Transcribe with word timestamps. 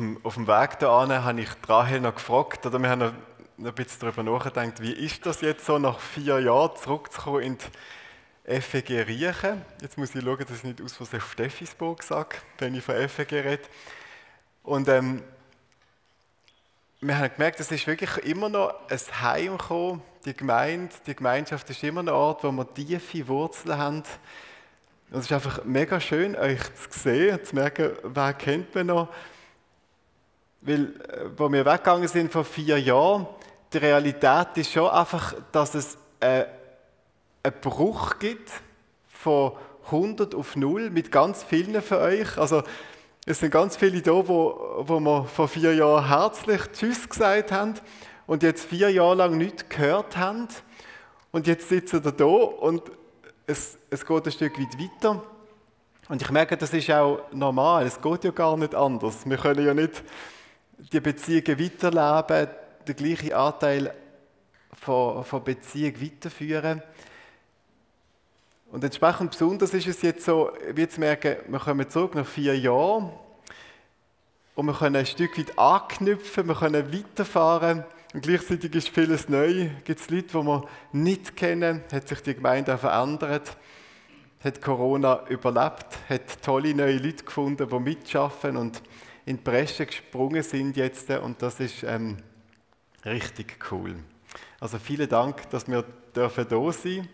dem, 0.00 0.18
auf 0.24 0.34
dem 0.34 0.46
Weg 0.46 0.78
hierhin 0.78 1.24
habe 1.24 1.40
ich 1.40 1.48
Rahel 1.68 2.00
noch 2.00 2.14
gefragt, 2.14 2.66
oder 2.66 2.78
wir 2.78 2.90
haben 2.90 2.98
noch, 2.98 3.12
ein 3.58 3.74
bisschen 3.74 4.00
darüber 4.00 4.22
nachgedacht, 4.22 4.80
wie 4.80 4.92
ist 4.92 5.24
das 5.26 5.42
jetzt 5.42 5.66
so, 5.66 5.78
nach 5.78 6.00
vier 6.00 6.40
Jahren 6.40 6.76
zurückzukommen 6.76 7.42
in 7.42 7.58
die 8.48 8.60
FEG 8.60 9.06
Riechen. 9.06 9.62
Jetzt 9.80 9.98
muss 9.98 10.14
ich 10.14 10.24
schauen, 10.24 10.38
dass 10.38 10.56
ich 10.56 10.64
nicht 10.64 10.82
aus 10.82 10.94
Versehen 10.94 11.20
Steffisburg 11.20 12.02
sage, 12.02 12.36
wenn 12.58 12.74
ich 12.74 12.82
von 12.82 12.96
FEG 13.08 13.32
rede. 13.32 13.62
Und 14.62 14.88
ähm, 14.88 15.22
wir 17.00 17.18
haben 17.18 17.30
gemerkt, 17.34 17.60
es 17.60 17.70
ist 17.70 17.86
wirklich 17.86 18.16
immer 18.24 18.48
noch 18.48 18.74
ein 18.88 19.22
Heim 19.22 19.58
gekommen. 19.58 20.02
Die 20.24 20.34
Gemeinde, 20.34 20.94
die 21.06 21.14
Gemeinschaft 21.14 21.68
ist 21.70 21.82
immer 21.82 22.00
ein 22.00 22.08
Ort, 22.08 22.44
wo 22.44 22.50
wir 22.50 22.74
tiefe 22.74 23.28
Wurzeln 23.28 23.78
haben. 23.78 24.02
Und 25.10 25.18
es 25.18 25.26
ist 25.26 25.32
einfach 25.32 25.64
mega 25.64 26.00
schön, 26.00 26.36
euch 26.36 26.62
zu 26.74 26.98
sehen, 26.98 27.44
zu 27.44 27.54
merken, 27.54 27.92
wer 28.02 28.32
kennt 28.34 28.74
man 28.74 28.86
noch. 28.86 29.08
Weil, 30.62 30.82
äh, 30.84 31.26
wo 31.36 31.50
wir 31.50 31.64
weggegangen 31.64 32.08
sind 32.08 32.32
vor 32.32 32.44
vier 32.44 32.78
Jahren, 32.78 33.26
die 33.72 33.78
Realität 33.78 34.48
ist 34.56 34.72
schon 34.72 34.88
einfach, 34.90 35.34
dass 35.52 35.74
es 35.74 35.96
äh, 36.20 36.44
einen 37.42 37.60
Bruch 37.60 38.18
gibt 38.18 38.50
von 39.08 39.52
100 39.86 40.34
auf 40.34 40.56
0 40.56 40.90
mit 40.90 41.10
ganz 41.10 41.42
vielen 41.42 41.80
von 41.82 41.98
euch. 41.98 42.36
Also, 42.36 42.62
es 43.26 43.38
sind 43.40 43.50
ganz 43.50 43.76
viele 43.76 44.00
da, 44.00 44.12
wo, 44.12 44.82
wo 44.86 44.98
wir 45.00 45.24
vor 45.24 45.46
vier 45.46 45.74
Jahren 45.74 46.08
herzlich 46.08 46.62
Tschüss 46.72 47.08
gesagt 47.08 47.52
haben 47.52 47.74
und 48.26 48.42
jetzt 48.42 48.64
vier 48.64 48.90
Jahre 48.90 49.16
lang 49.16 49.36
nichts 49.36 49.68
gehört 49.68 50.16
haben. 50.16 50.48
Und 51.30 51.46
jetzt 51.46 51.68
sitzen 51.68 52.04
wir 52.04 52.12
da 52.12 52.24
und 52.24 52.82
es, 53.46 53.78
es 53.90 54.04
geht 54.04 54.26
ein 54.26 54.32
Stück 54.32 54.58
weit 54.58 54.78
weiter. 54.78 55.22
Und 56.08 56.22
ich 56.22 56.30
merke, 56.30 56.56
das 56.56 56.72
ist 56.72 56.90
auch 56.90 57.20
normal. 57.32 57.86
Es 57.86 58.00
geht 58.00 58.24
ja 58.24 58.30
gar 58.30 58.56
nicht 58.56 58.74
anders. 58.74 59.28
Wir 59.28 59.36
können 59.36 59.64
ja 59.64 59.74
nicht 59.74 60.02
die 60.92 61.00
Beziehungen 61.00 61.58
weiterleben, 61.58 62.48
den 62.86 62.96
gleichen 62.96 63.32
Anteil 63.32 63.94
von, 64.72 65.24
von 65.24 65.44
Beziehung 65.44 66.00
weiterführen. 66.00 66.82
Und 68.70 68.84
entsprechend 68.84 69.32
besonders 69.32 69.74
ist 69.74 69.88
es 69.88 70.02
jetzt 70.02 70.24
so, 70.24 70.52
wie 70.72 70.88
zu 70.88 71.00
merken, 71.00 71.36
wir 71.48 71.58
kommen 71.58 71.90
zurück 71.90 72.14
nach 72.14 72.26
vier 72.26 72.56
Jahren 72.56 73.10
und 74.54 74.66
wir 74.66 74.74
können 74.74 74.96
ein 74.96 75.06
Stück 75.06 75.36
weit 75.38 75.58
anknüpfen, 75.58 76.46
wir 76.46 76.54
können 76.54 76.92
weiterfahren. 76.92 77.84
Und 78.12 78.22
gleichzeitig 78.22 78.74
ist 78.74 78.88
vieles 78.88 79.28
neu. 79.28 79.70
Gibt 79.84 80.00
es 80.00 80.10
Leute, 80.10 80.28
die 80.28 80.34
wir 80.34 80.68
nicht 80.92 81.36
kennen, 81.36 81.82
hat 81.92 82.08
sich 82.08 82.22
die 82.22 82.34
Gemeinde 82.34 82.74
auch 82.74 82.80
verändert, 82.80 83.56
hat 84.42 84.62
Corona 84.62 85.26
überlebt, 85.28 85.98
hat 86.08 86.42
tolle 86.42 86.74
neue 86.74 86.96
Leute 86.96 87.24
gefunden, 87.24 87.68
die 87.68 87.78
mitschaffen 87.78 88.56
und 88.56 88.82
in 89.30 89.36
die 89.36 89.42
Bresche 89.44 89.86
gesprungen 89.86 90.42
sind 90.42 90.76
jetzt 90.76 91.08
und 91.10 91.40
das 91.40 91.60
ist 91.60 91.84
ähm, 91.84 92.16
richtig 93.04 93.58
cool. 93.70 93.94
Also 94.58 94.78
vielen 94.80 95.08
Dank, 95.08 95.48
dass 95.50 95.68
wir 95.68 95.84
dürfen 96.14 96.46
da 96.48 96.72
sein 96.72 97.08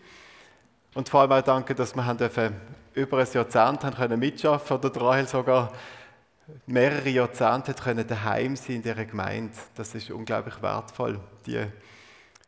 und 0.94 1.10
vor 1.10 1.20
allem 1.20 1.32
auch 1.32 1.42
danke, 1.42 1.74
dass 1.74 1.94
wir 1.94 2.06
haben 2.06 2.16
dürfen, 2.16 2.56
über 2.94 3.18
ein 3.18 3.26
Jahrzehnt 3.30 3.84
haben 3.84 3.94
können 3.94 4.18
mitschaffen 4.18 4.78
oder 4.78 4.98
Rahel 4.98 5.28
sogar 5.28 5.70
mehrere 6.64 7.10
Jahrzehnte 7.10 7.74
können 7.74 8.06
daheim 8.06 8.56
sein 8.56 8.76
in 8.76 8.82
dieser 8.82 9.04
Gemeinde. 9.04 9.52
Das 9.74 9.94
ist 9.94 10.10
unglaublich 10.10 10.62
wertvoll, 10.62 11.20
die 11.44 11.66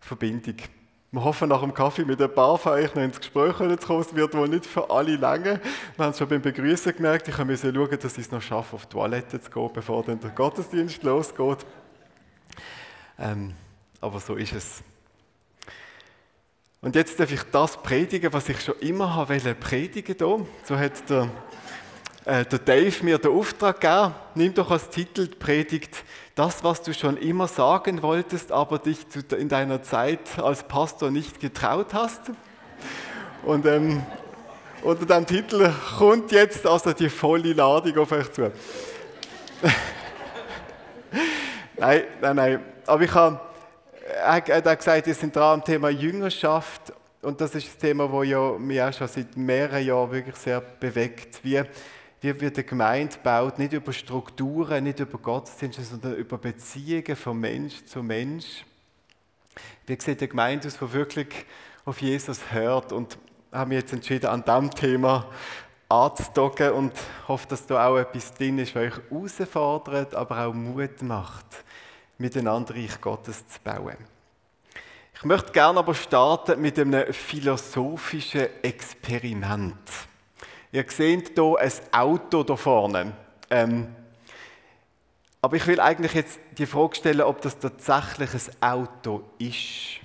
Verbindung. 0.00 0.56
Wir 1.10 1.24
hoffen, 1.24 1.48
nach 1.48 1.62
dem 1.62 1.72
Kaffee 1.72 2.04
mit 2.04 2.20
ein 2.20 2.34
paar 2.34 2.58
von 2.58 2.72
euch 2.72 2.94
noch 2.94 3.02
ins 3.02 3.19
Gespräch 3.19 3.56
zu 3.56 3.86
kommen. 3.86 4.02
Es 4.02 4.14
wird 4.14 4.34
wohl 4.34 4.46
nicht 4.46 4.66
für 4.66 4.91
alle 4.91 5.16
lange. 5.16 5.58
Wir 5.96 6.04
haben 6.04 6.10
es 6.10 6.19
schon 6.19 6.28
beim 6.28 6.42
Begrüßen 6.42 6.94
gemerkt. 6.94 7.26
Ich 7.28 7.38
musste 7.38 7.72
schauen, 7.74 7.98
dass 7.98 8.12
ich 8.19 8.26
es 8.26 8.30
noch 8.30 8.42
schaffe, 8.42 8.76
auf 8.76 8.84
die 8.84 8.92
Toilette 8.92 9.41
zu 9.41 9.50
gehen, 9.50 9.70
bevor 9.72 10.04
dann 10.04 10.20
der 10.20 10.28
Gottesdienst 10.30 11.02
losgeht. 11.02 11.64
Ähm, 13.18 13.54
aber 14.02 14.20
so 14.20 14.34
ist 14.34 14.52
es. 14.52 14.82
Und 16.82 16.94
jetzt 16.94 17.18
darf 17.18 17.32
ich 17.32 17.42
das 17.44 17.82
predigen, 17.82 18.30
was 18.30 18.47
ich 18.50 18.60
schon 18.60 18.78
immer 18.80 19.14
habe 19.14 19.38
predigen 19.54 20.20
wollte. 20.20 20.47
So 20.64 20.78
hat 20.78 21.08
der, 21.08 21.30
äh, 22.26 22.44
der 22.44 22.58
Dave 22.58 23.02
mir 23.02 23.16
den 23.16 23.32
Auftrag 23.32 23.80
gegeben. 23.80 24.14
Nimm 24.34 24.52
doch 24.52 24.70
als 24.70 24.91
Titel 24.91 25.26
die 25.26 25.36
Predigt 25.36 26.04
das, 26.38 26.62
was 26.62 26.82
du 26.82 26.94
schon 26.94 27.16
immer 27.16 27.49
sagen 27.49 28.00
wolltest, 28.00 28.53
aber 28.53 28.78
dich 28.78 28.99
in 29.37 29.49
deiner 29.49 29.82
Zeit 29.82 30.38
als 30.38 30.62
Pastor 30.62 31.10
nicht 31.10 31.41
getraut 31.41 31.93
hast. 31.93 32.31
Und 33.43 33.66
ähm, 33.66 34.04
unter 34.82 35.04
dem 35.04 35.27
Titel 35.27 35.69
kommt 35.98 36.31
jetzt 36.31 36.65
also 36.65 36.93
die 36.93 37.09
volle 37.09 37.54
Ladung 37.54 37.98
auf 37.98 38.12
euch 38.12 38.31
zu. 38.31 38.53
nein, 41.77 42.03
nein, 42.21 42.37
nein. 42.37 42.65
Aber 42.87 43.03
ich 43.03 43.12
habe, 43.12 43.41
er 44.22 44.34
hat 44.34 44.78
gesagt, 44.78 45.06
wir 45.06 45.15
sind 45.15 45.34
dran 45.34 45.54
am 45.54 45.65
Thema 45.65 45.88
Jüngerschaft. 45.88 46.93
Und 47.21 47.41
das 47.41 47.53
ist 47.56 47.66
das 47.66 47.78
Thema, 47.78 48.06
das 48.06 48.28
ja 48.28 48.53
mich 48.59 48.81
auch 48.81 48.93
schon 48.93 49.09
seit 49.09 49.37
mehreren 49.37 49.84
Jahren 49.84 50.12
wirklich 50.12 50.37
sehr 50.37 50.60
bewegt. 50.60 51.41
Wie 51.43 51.60
wie 52.20 52.40
wird 52.40 52.56
eine 52.56 52.64
Gemeinde 52.64 53.16
baut, 53.22 53.58
nicht 53.58 53.72
über 53.72 53.92
Strukturen, 53.92 54.84
nicht 54.84 55.00
über 55.00 55.18
Gottesdienste, 55.18 55.82
sondern 55.82 56.14
über 56.16 56.36
Beziehungen 56.38 57.16
von 57.16 57.38
Mensch 57.38 57.84
zu 57.84 58.02
Mensch. 58.02 58.64
Wie 59.86 59.96
sieht 60.00 60.18
eine 60.18 60.28
Gemeinde 60.28 60.68
aus, 60.68 60.78
die 60.78 60.92
wirklich 60.92 61.28
auf 61.84 62.00
Jesus 62.02 62.50
hört? 62.50 62.92
Und 62.92 63.18
haben 63.52 63.70
wir 63.70 63.78
jetzt 63.78 63.92
entschieden, 63.92 64.26
an 64.26 64.44
diesem 64.44 64.70
Thema 64.70 65.26
anzudocken 65.88 66.72
und 66.72 66.92
hoffe, 67.26 67.46
dass 67.48 67.66
da 67.66 67.86
auch 67.86 67.96
etwas 67.96 68.34
drin 68.34 68.58
ist, 68.58 68.74
was 68.74 68.82
euch 68.82 69.00
herausfordert, 69.10 70.14
aber 70.14 70.46
auch 70.46 70.52
Mut 70.52 71.00
macht, 71.02 71.46
miteinander 72.18 72.74
Reich 72.74 73.00
Gottes 73.00 73.46
zu 73.46 73.60
bauen. 73.62 73.96
Ich 75.14 75.24
möchte 75.24 75.52
gerne 75.52 75.78
aber 75.78 75.94
starten 75.94 76.60
mit 76.60 76.78
einem 76.78 77.12
philosophischen 77.12 78.46
Experiment. 78.62 79.78
Ihr 80.70 80.84
seht 80.88 81.32
hier 81.34 81.56
ein 81.58 81.72
Auto 81.92 82.42
da 82.42 82.56
vorne. 82.56 83.12
Ähm, 83.50 83.94
aber 85.40 85.56
ich 85.56 85.66
will 85.66 85.80
eigentlich 85.80 86.14
jetzt 86.14 86.40
die 86.58 86.66
Frage 86.66 86.96
stellen, 86.96 87.22
ob 87.22 87.40
das 87.40 87.58
tatsächlich 87.58 88.30
ein 88.60 88.72
Auto 88.72 89.22
ist. 89.38 90.00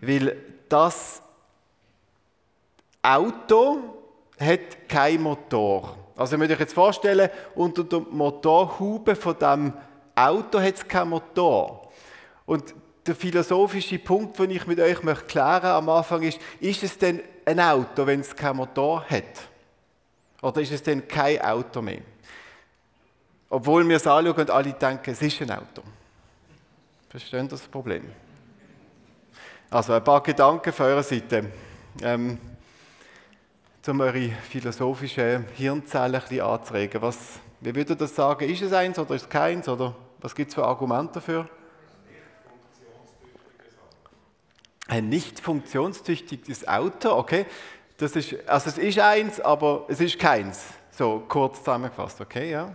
Weil 0.00 0.36
das 0.68 1.22
Auto 3.02 3.78
hat 4.38 4.88
keinen 4.88 5.22
Motor. 5.22 5.96
Also, 6.16 6.36
ihr 6.36 6.38
müsst 6.38 6.52
euch 6.52 6.60
jetzt 6.60 6.74
vorstellen, 6.74 7.28
unter 7.54 7.82
der 7.82 8.00
Motorhaube 8.00 9.16
von 9.16 9.38
dem 9.38 9.72
Auto 10.14 10.60
hat 10.60 10.74
es 10.74 10.86
keinen 10.86 11.10
Motor. 11.10 11.90
Und 12.46 12.74
der 13.06 13.14
philosophische 13.14 13.98
Punkt, 13.98 14.38
den 14.38 14.50
ich 14.50 14.66
mit 14.66 14.80
euch 14.80 15.02
möchte 15.02 15.24
klären 15.24 15.66
am 15.66 15.88
Anfang 15.88 16.22
ist, 16.22 16.38
ist 16.60 16.82
es 16.82 16.98
denn 16.98 17.20
ein 17.44 17.60
Auto, 17.60 18.06
wenn 18.06 18.20
es 18.20 18.34
keinen 18.34 18.56
Motor 18.56 19.04
hat? 19.08 19.48
Oder 20.42 20.60
ist 20.60 20.72
es 20.72 20.82
denn 20.82 21.06
kein 21.08 21.40
Auto 21.40 21.80
mehr? 21.80 22.02
Obwohl 23.48 23.88
wir 23.88 23.96
es 23.96 24.06
anschauen 24.06 24.36
und 24.36 24.50
alle 24.50 24.72
denken, 24.72 25.10
es 25.10 25.22
ist 25.22 25.40
ein 25.42 25.50
Auto. 25.50 25.82
Verstehen 27.08 27.48
das 27.48 27.62
Problem? 27.62 28.10
Also 29.70 29.92
ein 29.92 30.04
paar 30.04 30.22
Gedanken 30.22 30.72
von 30.72 30.86
eurer 30.86 31.02
Seite, 31.02 31.50
ähm, 32.02 32.38
um 33.86 34.00
eure 34.00 34.30
philosophischen 34.50 35.46
Hirnzellen 35.54 36.14
ein 36.14 36.20
bisschen 36.20 36.40
anzuregen. 36.40 37.02
Was, 37.02 37.40
wie 37.60 37.74
würdet 37.74 37.90
ihr 37.90 37.96
das 37.96 38.14
sagen? 38.14 38.48
Ist 38.48 38.62
es 38.62 38.72
eins 38.72 38.98
oder 38.98 39.14
ist 39.14 39.22
es 39.22 39.28
keins? 39.28 39.68
Oder 39.68 39.94
was 40.20 40.34
gibt 40.34 40.48
es 40.50 40.54
für 40.54 40.64
Argumente 40.64 41.14
dafür? 41.14 41.48
Ein 44.86 45.08
nicht 45.08 45.40
funktionstüchtiges 45.40 46.68
Auto, 46.68 47.10
okay? 47.12 47.46
Das 47.96 48.16
ist, 48.16 48.36
also 48.48 48.70
es 48.70 48.78
ist 48.78 48.98
eins, 48.98 49.40
aber 49.40 49.86
es 49.88 50.00
ist 50.00 50.18
keins. 50.18 50.64
So 50.90 51.24
kurz 51.28 51.58
zusammengefasst, 51.58 52.20
okay, 52.20 52.50
ja? 52.50 52.74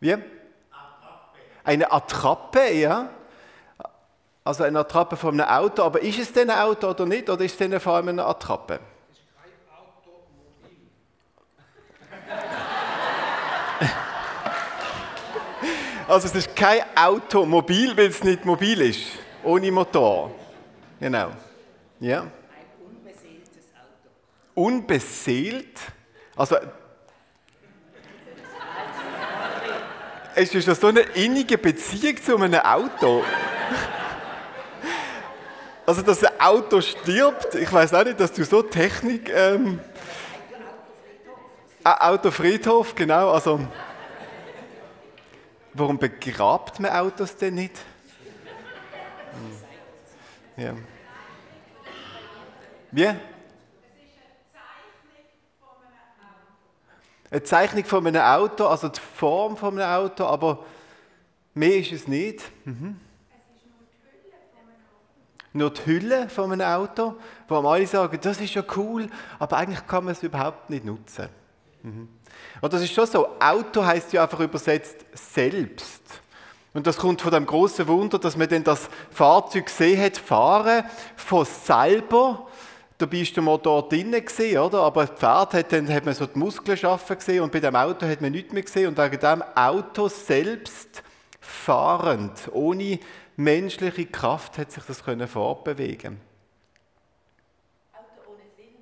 Wie? 0.00 0.16
Eine 1.64 1.90
Attrappe, 1.92 2.72
ja? 2.72 3.08
Also 4.44 4.64
eine 4.64 4.80
Attrappe 4.80 5.16
von 5.16 5.40
einem 5.40 5.48
Auto, 5.48 5.82
aber 5.84 6.00
ist 6.00 6.18
es 6.18 6.32
denn 6.32 6.50
ein 6.50 6.58
Auto 6.58 6.88
oder 6.90 7.06
nicht? 7.06 7.30
Oder 7.30 7.44
ist 7.44 7.52
es 7.52 7.58
denn 7.58 7.78
vor 7.78 7.94
allem 7.94 8.08
eine 8.08 8.26
Attrappe? 8.26 8.80
Es 9.12 9.18
ist 9.18 9.26
kein 9.36 9.52
Automobil. 9.78 10.88
also 16.08 16.26
es 16.26 16.34
ist 16.34 16.56
kein 16.56 16.80
Automobil, 16.96 17.96
weil 17.96 18.06
es 18.06 18.24
nicht 18.24 18.44
mobil 18.44 18.80
ist. 18.80 19.02
Ohne 19.44 19.72
Motor. 19.72 20.30
Genau. 21.00 21.32
Ja. 22.00 22.20
Ein 22.20 22.28
unbeseeltes 22.84 23.64
Auto. 23.74 24.10
Unbeseelt? 24.54 25.78
Also. 26.36 26.56
Es 30.34 30.54
ist 30.54 30.66
ja 30.66 30.74
so 30.74 30.86
eine 30.86 31.00
innige 31.00 31.58
Beziehung 31.58 32.16
zu 32.16 32.36
einem 32.36 32.60
Auto. 32.60 33.24
Also, 35.84 36.02
dass 36.02 36.22
ein 36.24 36.40
Auto 36.40 36.80
stirbt, 36.80 37.54
ich 37.56 37.70
weiß 37.70 37.92
auch 37.94 38.04
nicht, 38.04 38.18
dass 38.18 38.32
du 38.32 38.44
so 38.44 38.62
Technik. 38.62 39.30
Ähm 39.34 39.80
Autofriedhof, 41.84 42.94
genau. 42.94 43.30
Also, 43.30 43.60
warum 45.74 45.98
begrabt 45.98 46.78
man 46.78 46.92
Autos 46.92 47.36
denn 47.36 47.54
nicht? 47.54 47.76
Ja. 50.56 50.74
Wie? 52.90 53.08
Eine 57.30 57.42
Zeichnung 57.44 57.84
von 57.86 58.06
einem 58.06 58.20
Auto, 58.20 58.66
also 58.66 58.88
die 58.88 59.00
Form 59.00 59.56
von 59.56 59.78
einem 59.78 59.90
Auto, 59.90 60.24
aber 60.24 60.66
mehr 61.54 61.78
ist 61.78 61.92
es 61.92 62.06
nicht. 62.06 62.42
Mhm. 62.66 63.00
Nur 65.54 65.70
die 65.70 65.86
Hülle 65.86 66.28
von 66.28 66.52
einem 66.52 66.66
Auto, 66.66 67.16
wo 67.48 67.56
alle 67.56 67.86
sagen, 67.86 68.18
das 68.20 68.40
ist 68.40 68.54
ja 68.54 68.62
cool, 68.76 69.08
aber 69.38 69.56
eigentlich 69.56 69.86
kann 69.86 70.04
man 70.04 70.12
es 70.12 70.22
überhaupt 70.22 70.68
nicht 70.70 70.84
nutzen. 70.84 71.28
Mhm. 71.82 72.08
Und 72.60 72.72
das 72.72 72.82
ist 72.82 72.92
schon 72.92 73.06
so, 73.06 73.38
Auto 73.40 73.84
heißt 73.84 74.12
ja 74.12 74.22
einfach 74.22 74.40
übersetzt 74.40 75.04
selbst. 75.14 76.02
Und 76.74 76.86
das 76.86 76.96
kommt 76.96 77.20
von 77.20 77.30
dem 77.30 77.46
großen 77.46 77.86
Wunder, 77.86 78.18
dass 78.18 78.36
man 78.36 78.48
dann 78.48 78.64
das 78.64 78.88
Fahrzeug 79.10 79.66
gesehen 79.66 80.00
hat, 80.00 80.16
fahren 80.16 80.84
von 81.16 81.44
selber 81.44 82.46
da 83.02 83.06
bist 83.06 83.36
du 83.36 83.42
mal 83.42 83.58
dort 83.58 83.90
drinnen 83.90 84.24
gesehen, 84.24 84.58
oder? 84.58 84.82
Aber 84.82 85.04
das 85.04 85.18
Pferd 85.18 85.54
hat, 85.54 85.72
dann 85.72 85.92
hat 85.92 86.04
man 86.04 86.14
so 86.14 86.24
die 86.24 86.38
Muskeln 86.38 86.76
schaffen 86.76 87.16
gesehen 87.16 87.42
und 87.42 87.50
bei 87.50 87.58
dem 87.58 87.74
Auto 87.74 88.06
hat 88.06 88.20
man 88.20 88.30
nichts 88.30 88.52
mehr 88.52 88.62
gesehen 88.62 88.86
und 88.86 88.96
wegen 88.96 89.18
dem 89.18 89.42
Auto 89.56 90.06
selbst 90.06 91.02
fahrend, 91.40 92.48
ohne 92.52 93.00
menschliche 93.34 94.06
Kraft, 94.06 94.56
hat 94.56 94.70
sich 94.70 94.84
das 94.84 95.02
können 95.02 95.26
fortbewegen. 95.26 96.20
Auto 97.92 98.30
ohne 98.30 98.44
Sinn. 98.56 98.76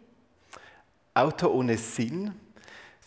Auto 1.14 1.48
ohne 1.48 1.78
Sinn. 1.78 2.34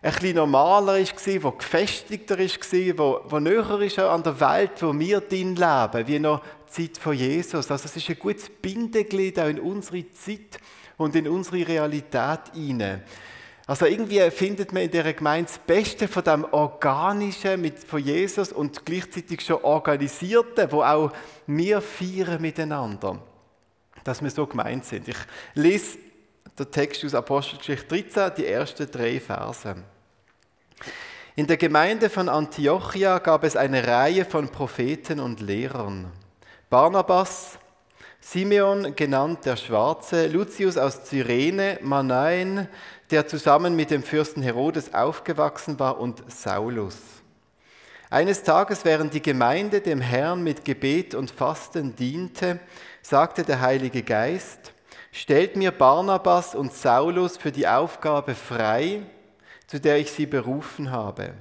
ein 0.02 0.12
bisschen 0.12 0.36
normaler 0.36 0.96
war, 0.96 1.44
wo 1.44 1.52
gefestigter 1.52 2.38
war, 2.38 2.98
wo, 2.98 3.22
wo 3.30 3.40
näher 3.40 3.80
ist 3.80 4.00
an 4.00 4.22
der 4.22 4.38
Welt, 4.38 4.72
wo 4.82 5.00
wir 5.00 5.22
drin 5.22 5.56
leben, 5.56 6.06
wie 6.08 6.20
noch 6.20 6.42
die 6.76 6.92
Zeit 6.92 6.98
von 7.02 7.14
Jesus. 7.14 7.72
Also 7.72 7.86
es 7.86 7.96
ist 7.96 8.10
ein 8.10 8.20
gutes 8.20 8.50
Bindeglied 8.50 9.40
auch 9.40 9.48
in 9.48 9.62
unsere 9.62 10.04
Zeit 10.12 10.60
und 10.98 11.16
in 11.16 11.30
unsere 11.30 11.66
Realität 11.66 12.42
hinein. 12.54 13.02
Also 13.66 13.86
irgendwie 13.86 14.30
findet 14.30 14.74
man 14.74 14.84
in 14.84 14.92
dieser 14.92 15.14
Gemeinde 15.14 15.50
das 15.50 15.58
Beste 15.58 16.08
von 16.10 16.24
dem 16.24 16.46
Organischen 16.52 17.62
mit, 17.62 17.80
von 17.80 18.04
Jesus 18.04 18.52
und 18.52 18.86
gleichzeitig 18.86 19.42
schon 19.42 19.64
Organisierten, 19.64 20.70
wo 20.72 20.84
auch 20.84 21.14
wir 21.48 21.80
feiern 21.80 22.42
miteinander, 22.42 23.20
dass 24.04 24.22
wir 24.22 24.30
so 24.30 24.46
gemeint 24.46 24.84
sind. 24.84 25.08
Ich 25.08 25.18
lese 25.54 25.98
den 26.60 26.70
Text 26.72 27.06
aus 27.06 27.16
Apostelgeschichte 27.16 27.88
13, 27.88 28.32
die 28.38 28.48
ersten 28.48 28.92
drei 28.92 29.20
Verse. 29.20 29.76
In 31.36 31.48
der 31.48 31.58
Gemeinde 31.58 32.10
von 32.10 32.28
Antiochia 32.30 33.18
gab 33.20 33.46
es 33.46 33.56
eine 33.56 33.88
Reihe 33.88 34.26
von 34.26 34.50
Propheten 34.50 35.20
und 35.22 35.40
Lehrern. 35.40 36.12
Barnabas, 36.70 37.58
Simeon, 38.20 38.96
genannt 38.96 39.46
der 39.46 39.58
Schwarze, 39.58 40.28
Lucius 40.28 40.78
aus 40.78 41.06
Cyrene, 41.06 41.80
Manaen, 41.82 42.68
der 43.14 43.28
zusammen 43.28 43.76
mit 43.76 43.92
dem 43.92 44.02
Fürsten 44.02 44.42
Herodes 44.42 44.96
aufgewachsen 44.96 45.78
war, 45.80 46.00
und 46.00 46.24
Saulus. 46.32 46.98
Eines 48.10 48.42
Tages, 48.42 48.86
während 48.86 49.14
die 49.14 49.22
Gemeinde 49.22 49.82
dem 49.82 50.02
Herrn 50.02 50.44
mit 50.44 50.66
Gebet 50.66 51.14
und 51.14 51.30
Fasten 51.30 51.96
diente, 51.96 52.60
sagte 53.04 53.44
der 53.44 53.62
Heilige 53.62 54.02
Geist, 54.02 54.74
stellt 55.12 55.56
mir 55.56 55.70
Barnabas 55.70 56.56
und 56.56 56.74
Saulus 56.74 57.38
für 57.38 57.52
die 57.52 57.68
Aufgabe 57.68 58.34
frei, 58.34 59.04
zu 59.68 59.80
der 59.80 60.00
ich 60.00 60.12
sie 60.12 60.26
berufen 60.26 60.90
habe. 60.90 61.34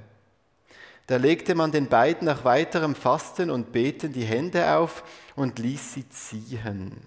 Da 1.07 1.17
legte 1.17 1.55
man 1.55 1.71
den 1.71 1.87
beiden 1.87 2.27
nach 2.27 2.45
weiterem 2.45 2.93
Fasten 2.93 3.49
und 3.49 3.71
Beten 3.71 4.13
die 4.13 4.25
Hände 4.25 4.75
auf 4.75 5.03
und 5.35 5.57
ließ 5.57 5.95
sie 5.95 6.07
ziehen. 6.07 7.01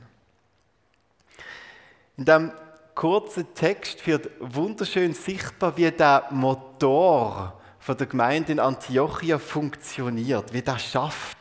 In 2.16 2.24
dem 2.24 2.50
kurzen 2.96 3.54
Text 3.54 4.04
wird 4.06 4.30
wunderschön 4.40 5.14
sichtbar, 5.14 5.76
wie 5.76 5.92
der 5.92 6.26
Motor 6.30 7.60
von 7.78 7.96
der 7.96 8.06
Gemeinde 8.06 8.52
in 8.52 8.58
Antiochia 8.58 9.38
funktioniert, 9.38 10.52
wie 10.52 10.62
das 10.62 10.82
schafft. 10.82 11.36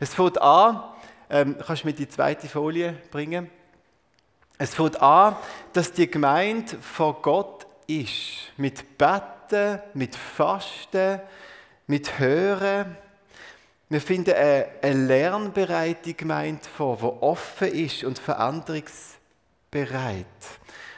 Es 0.00 0.12
fängt 0.12 0.42
an, 0.42 0.82
ähm, 1.30 1.56
kannst 1.64 1.84
du 1.84 1.86
mir 1.86 1.94
die 1.94 2.08
zweite 2.08 2.48
Folie 2.48 2.92
bringen? 3.10 3.48
Es 4.58 4.74
fängt 4.74 5.00
an, 5.00 5.36
dass 5.72 5.92
die 5.92 6.10
Gemeinde 6.10 6.76
vor 6.78 7.22
Gott 7.22 7.66
ist. 7.86 8.52
Mit 8.56 8.98
Betten, 8.98 9.78
mit 9.94 10.16
Fasten, 10.16 11.20
mit 11.86 12.18
Hören. 12.18 12.96
Wir 13.88 14.00
finden 14.00 14.34
eine, 14.34 14.66
eine 14.82 15.06
lernbereite 15.06 16.14
Gemeinde 16.14 16.64
vor, 16.76 16.96
die 16.96 17.22
offen 17.22 17.68
ist 17.68 18.02
und 18.02 18.18
veränderungsbereit. 18.18 20.26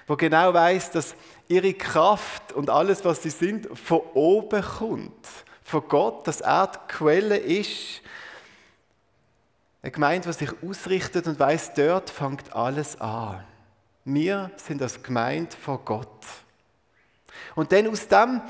Wo 0.07 0.17
genau 0.17 0.55
weiß, 0.55 0.93
dass 0.93 1.15
ihre 1.49 1.75
Kraft 1.75 2.53
und 2.53 2.71
alles, 2.71 3.05
was 3.05 3.23
sie 3.23 3.31
sind, 3.31 3.67
von 3.79 4.01
oben 4.15 4.63
kommt. 4.63 5.27
Von 5.65 5.89
Gott, 5.89 6.27
dass 6.27 6.41
er 6.41 6.69
die 6.69 6.79
Quelle 6.89 7.37
ist. 7.37 8.03
Eine 9.83 9.91
Gemeinde, 9.91 10.29
die 10.29 10.35
sich 10.35 10.51
ausrichtet 10.63 11.27
und 11.27 11.39
weiß, 11.39 11.75
dort 11.75 12.11
fängt 12.11 12.53
alles 12.55 13.01
an. 13.01 13.45
Wir 14.05 14.53
sind 14.57 14.81
als 14.81 15.03
Gemeinde 15.03 15.57
vor 15.57 15.79
Gott. 15.85 16.25
Und 17.57 17.73
dann 17.73 17.89
aus 17.89 18.07
dem, 18.07 18.43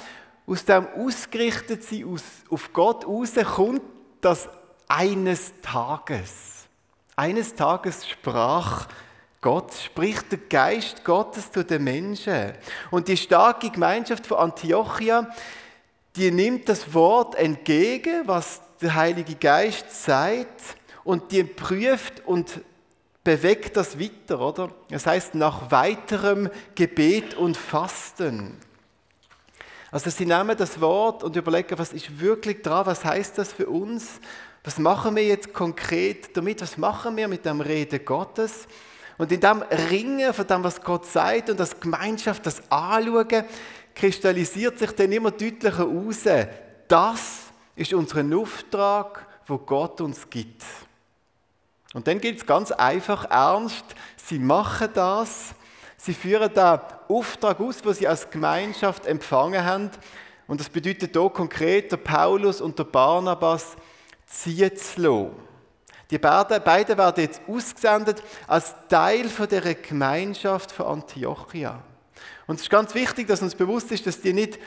aus 0.47 0.65
dem 0.65 0.87
ausgerichtet 0.89 1.83
sie 1.85 2.05
aus, 2.05 2.23
auf 2.51 2.73
Gott 2.73 3.07
raus, 3.07 3.33
kommt 3.55 3.83
das 4.21 4.49
eines 4.89 5.53
Tages. 5.63 6.67
Eines 7.17 7.55
Tages 7.55 8.07
sprach 8.07 8.89
Gott, 9.41 9.75
spricht 9.75 10.33
der 10.33 10.39
Geist 10.39 11.05
Gottes 11.05 11.53
zu 11.53 11.65
den 11.65 11.85
Menschen. 11.85 12.53
Und 12.91 13.09
die 13.09 13.17
starke 13.17 13.71
Gemeinschaft 13.71 14.27
von 14.27 14.39
Antiochia, 14.39 15.31
die 16.17 16.31
nimmt 16.31 16.69
das 16.69 16.93
Wort 16.95 17.35
entgegen, 17.35 18.23
was 18.27 18.61
der 18.81 18.95
Heilige 18.95 19.35
Geist 19.35 20.05
sagt, 20.05 20.77
und 21.05 21.31
die 21.31 21.45
prüft 21.45 22.27
und 22.27 22.61
bewegt 23.23 23.77
das 23.77 23.99
weiter, 23.99 24.41
oder? 24.41 24.71
Es 24.91 25.07
heißt 25.07 25.35
nach 25.35 25.71
weiterem 25.71 26.51
Gebet 26.75 27.35
und 27.35 27.57
Fasten. 27.57 28.57
Also 29.91 30.11
sie 30.11 30.27
nehmen 30.27 30.57
das 30.57 30.81
Wort 30.81 31.23
und 31.23 31.37
überlegen, 31.37 31.79
was 31.79 31.93
ist 31.93 32.21
wirklich 32.21 32.63
dran, 32.63 32.87
was 32.87 33.05
heißt 33.05 33.39
das 33.39 33.53
für 33.53 33.67
uns? 33.67 34.21
Was 34.65 34.79
machen 34.79 35.15
wir 35.15 35.25
jetzt 35.25 35.53
konkret 35.53 36.37
damit? 36.37 36.61
Was 36.61 36.77
machen 36.77 37.17
wir 37.17 37.29
mit 37.29 37.45
dem 37.45 37.61
Reden 37.61 38.05
Gottes? 38.05 38.67
Und 39.19 39.33
in 39.33 39.41
dem 39.41 39.63
Ringen 39.91 40.33
von 40.35 40.47
dem, 40.47 40.65
was 40.65 40.81
Gott 40.81 41.07
sagt 41.07 41.51
und 41.51 41.59
das 41.59 41.79
Gemeinschaft, 41.81 42.45
das 42.45 42.61
Anschauen, 42.71 43.45
kristallisiert 43.95 44.79
sich 44.79 44.93
dann 44.93 45.11
immer 45.11 45.31
deutlicher 45.31 45.79
heraus. 45.79 46.25
Das 46.87 47.45
ist 47.75 47.95
unser 47.95 48.25
Auftrag, 48.37 49.27
wo 49.47 49.59
Gott 49.59 50.01
uns 50.01 50.29
gibt. 50.29 50.63
Und 51.95 52.07
dann 52.07 52.21
geht 52.21 52.37
es 52.37 52.47
ganz 52.47 52.73
einfach 52.73 53.25
ernst. 53.31 53.85
Sie 54.17 54.39
machen 54.39 54.89
das. 54.93 55.55
Sie 55.97 56.13
führen 56.13 56.53
den 56.53 56.79
Auftrag 57.09 57.59
aus, 57.59 57.83
wo 57.83 57.93
sie 57.93 58.07
als 58.07 58.29
Gemeinschaft 58.29 59.07
empfangen 59.07 59.65
haben. 59.65 59.91
Und 60.47 60.61
das 60.61 60.69
bedeutet 60.69 61.17
hier 61.17 61.31
konkret, 61.31 61.91
der 61.91 61.97
Paulus 61.97 62.61
und 62.61 62.79
der 62.79 62.85
Barnabas 62.85 63.77
ziehen 64.27 64.77
zu 64.77 65.01
lassen. 65.01 65.46
Die 66.11 66.19
beiden 66.19 66.99
werden 66.99 67.25
jetzt 67.25 67.41
ausgesendet 67.49 68.23
als 68.47 68.75
Teil 68.89 69.29
von 69.29 69.49
der 69.49 69.75
Gemeinschaft 69.75 70.71
von 70.71 70.87
Antiochia. 70.87 71.83
Und 72.47 72.57
es 72.57 72.63
ist 72.63 72.71
ganz 72.71 72.95
wichtig, 72.95 73.27
dass 73.27 73.43
uns 73.43 73.55
bewusst 73.55 73.91
ist, 73.91 74.07
dass 74.07 74.21
die 74.21 74.33
nicht 74.33 74.59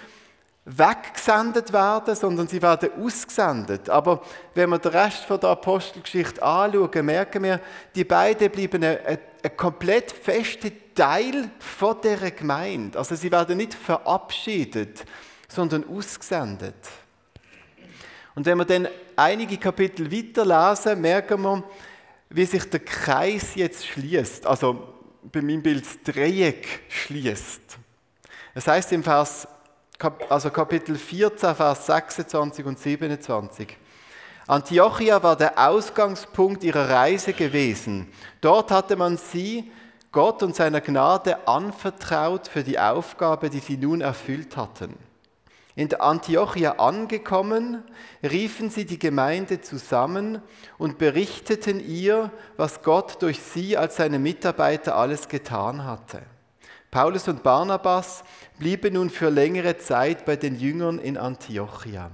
weggesendet 0.65 1.73
werden, 1.73 2.15
sondern 2.15 2.47
sie 2.47 2.61
werden 2.61 2.89
ausgesendet. 3.01 3.89
Aber 3.89 4.21
wenn 4.53 4.69
wir 4.69 4.79
den 4.79 4.91
Rest 4.91 5.25
von 5.25 5.39
der 5.39 5.49
Apostelgeschichte 5.51 6.43
anschauen, 6.43 7.05
merken 7.05 7.43
wir, 7.43 7.59
die 7.95 8.03
beiden 8.03 8.51
bleiben 8.51 8.83
ein, 8.83 8.97
ein, 9.05 9.19
ein 9.41 9.57
komplett 9.57 10.11
fester 10.11 10.69
Teil 10.93 11.49
von 11.59 12.01
der 12.01 12.31
Gemeinde. 12.31 12.99
Also 12.99 13.15
sie 13.15 13.31
werden 13.31 13.57
nicht 13.57 13.73
verabschiedet, 13.73 15.05
sondern 15.47 15.85
ausgesendet. 15.87 16.75
Und 18.39 18.45
wenn 18.45 18.57
wir 18.57 18.63
dann 18.63 18.87
einige 19.17 19.57
Kapitel 19.57 20.09
weiterlesen, 20.09 21.01
merken 21.01 21.41
wir, 21.41 21.61
wie 22.29 22.45
sich 22.45 22.69
der 22.69 22.79
Kreis 22.79 23.53
jetzt 23.55 23.85
schließt. 23.85 24.45
Also 24.47 24.93
bei 25.29 25.41
meinem 25.41 25.61
Bild 25.61 25.85
das 25.85 26.01
Dreieck 26.01 26.83
schließt. 26.87 27.77
Es 28.55 28.65
heißt 28.65 28.93
im 28.93 29.03
Vers 29.03 29.45
also 30.29 30.51
Kapitel 30.51 30.95
14, 30.95 31.53
Vers 31.53 31.85
26 31.87 32.65
und 32.65 32.79
27. 32.79 33.75
Antiochia 34.47 35.21
war 35.21 35.35
der 35.35 35.59
Ausgangspunkt 35.59 36.63
ihrer 36.63 36.89
Reise 36.89 37.33
gewesen. 37.33 38.07
Dort 38.39 38.71
hatte 38.71 38.95
man 38.95 39.17
sie 39.17 39.69
Gott 40.13 40.43
und 40.43 40.55
seiner 40.55 40.79
Gnade 40.79 41.45
anvertraut 41.45 42.47
für 42.47 42.63
die 42.63 42.79
Aufgabe, 42.79 43.49
die 43.49 43.59
sie 43.59 43.75
nun 43.75 43.99
erfüllt 43.99 44.55
hatten. 44.55 45.08
In 45.79 45.93
Antiochia 45.93 46.73
angekommen, 46.73 47.85
riefen 48.21 48.69
sie 48.69 48.85
die 48.85 48.99
Gemeinde 48.99 49.61
zusammen 49.61 50.41
und 50.77 50.97
berichteten 50.97 51.79
ihr, 51.79 52.33
was 52.57 52.83
Gott 52.83 53.21
durch 53.21 53.39
sie 53.39 53.77
als 53.77 53.95
seine 53.95 54.19
Mitarbeiter 54.19 54.97
alles 54.97 55.29
getan 55.29 55.85
hatte. 55.85 56.21
Paulus 56.91 57.29
und 57.29 57.43
Barnabas 57.43 58.25
blieben 58.57 58.95
nun 58.95 59.09
für 59.09 59.29
längere 59.29 59.77
Zeit 59.77 60.25
bei 60.25 60.35
den 60.35 60.59
Jüngern 60.59 60.99
in 60.99 61.15
Antiochia. 61.15 62.11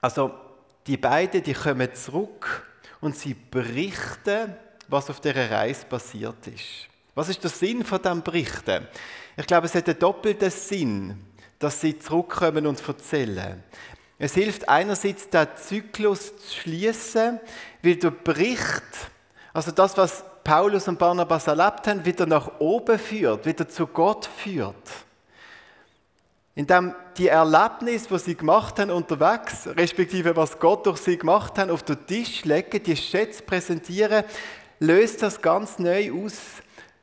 Also 0.00 0.34
die 0.88 0.96
beiden, 0.96 1.40
die 1.40 1.54
kommen 1.54 1.94
zurück 1.94 2.66
und 3.00 3.16
sie 3.16 3.34
berichten, 3.34 4.56
was 4.88 5.08
auf 5.08 5.20
der 5.20 5.52
Reise 5.52 5.86
passiert 5.86 6.48
ist. 6.48 6.88
Was 7.16 7.30
ist 7.30 7.42
der 7.42 7.50
Sinn 7.50 7.82
von 7.82 8.02
dem 8.02 8.22
Berichten? 8.22 8.86
Ich 9.38 9.46
glaube, 9.46 9.66
es 9.66 9.74
hat 9.74 9.88
einen 9.88 9.98
doppelten 9.98 10.50
Sinn, 10.50 11.18
dass 11.58 11.80
sie 11.80 11.98
zurückkommen 11.98 12.66
und 12.66 12.86
erzählen. 12.86 13.64
Es 14.18 14.34
hilft 14.34 14.68
einerseits, 14.68 15.30
den 15.30 15.48
Zyklus 15.56 16.36
zu 16.36 16.60
schließen, 16.60 17.40
weil 17.82 17.96
der 17.96 18.10
Bericht, 18.10 18.82
also 19.54 19.70
das, 19.70 19.96
was 19.96 20.24
Paulus 20.44 20.88
und 20.88 20.98
Barnabas 20.98 21.46
erlebt 21.46 21.86
haben, 21.86 22.04
wieder 22.04 22.26
nach 22.26 22.60
oben 22.60 22.98
führt, 22.98 23.46
wieder 23.46 23.66
zu 23.66 23.86
Gott 23.86 24.28
führt. 24.36 24.74
Indem 26.54 26.94
die 27.16 27.28
Erlebnisse, 27.28 28.08
die 28.10 28.18
sie 28.18 28.34
gemacht 28.34 28.78
haben 28.78 28.90
unterwegs, 28.90 29.66
respektive 29.68 30.36
was 30.36 30.58
Gott 30.58 30.84
durch 30.84 30.98
sie 30.98 31.16
gemacht 31.16 31.56
hat, 31.56 31.70
auf 31.70 31.82
den 31.82 32.06
Tisch 32.06 32.44
legen, 32.44 32.82
die 32.82 32.96
Schätze 32.96 33.42
präsentieren, 33.42 34.22
löst 34.80 35.22
das 35.22 35.40
ganz 35.40 35.78
neu 35.78 36.12
aus. 36.12 36.34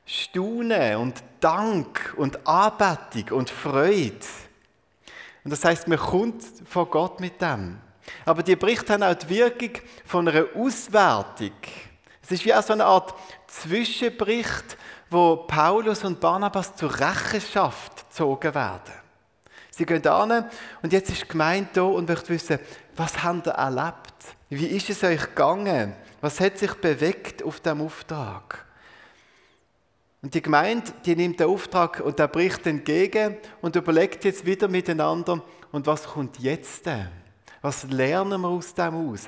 Staunen 0.06 0.98
und 0.98 1.24
Dank 1.40 2.14
und 2.18 2.46
Anbetung 2.48 3.38
und 3.38 3.50
Freude. 3.50 4.18
Und 5.44 5.52
das 5.52 5.64
heißt, 5.64 5.88
man 5.88 5.98
kommt 5.98 6.44
vor 6.66 6.90
Gott 6.90 7.20
mit 7.20 7.42
dem. 7.42 7.80
Aber 8.26 8.44
die 8.44 8.56
Berichte 8.56 8.94
haben 8.94 9.04
auch 9.04 9.14
die 9.14 9.30
Wirkung 9.30 9.72
von 10.06 10.28
einer 10.28 10.46
Auswertung. 10.56 11.52
Es 12.22 12.32
ist 12.32 12.46
wie 12.46 12.54
auch 12.54 12.64
so 12.64 12.74
eine 12.74 12.86
Art 12.86 13.14
Zwischenbericht, 13.48 14.78
wo 15.10 15.36
Paulus 15.36 16.04
und 16.04 16.20
Barnabas 16.20 16.76
zur 16.76 16.98
Rechenschaft 17.00 18.10
gezogen 18.10 18.56
werden. 18.56 18.94
Sie 19.70 19.86
gehen 19.86 20.06
an 20.08 20.50
und 20.82 20.94
jetzt 20.94 21.10
ist 21.10 21.24
die 21.24 21.28
Gemeinde 21.28 21.70
da 21.74 21.82
und 21.82 22.08
möchte 22.08 22.30
wissen, 22.30 22.60
was 22.96 23.24
habt 23.24 23.48
ihr 23.48 23.54
erlebt? 23.54 24.14
Wie 24.50 24.68
ist 24.68 24.90
es 24.90 25.04
euch 25.04 25.22
gegangen? 25.22 25.94
Was 26.22 26.40
hat 26.40 26.60
sich 26.60 26.74
bewegt 26.76 27.42
auf 27.44 27.60
dem 27.60 27.82
Auftrag? 27.82 28.66
Und 30.24 30.34
die 30.34 30.42
Gemeinde, 30.42 30.90
die 31.06 31.18
nimmt 31.18 31.42
den 31.42 31.50
Auftrag 31.50 32.00
und 32.00 32.18
den 32.18 32.32
Bericht 32.32 32.66
entgegen 32.66 33.36
und 33.62 33.76
überlegt 33.76 34.24
jetzt 34.24 34.46
wieder 34.46 34.70
miteinander, 34.70 35.44
und 35.74 35.86
was 35.86 36.06
kommt 36.06 36.40
jetzt 36.40 36.86
denn? 36.86 37.10
Was 37.62 37.84
lernen 37.84 38.40
wir 38.42 38.48
aus 38.48 38.74
dem 38.74 38.94
heraus? 38.94 39.26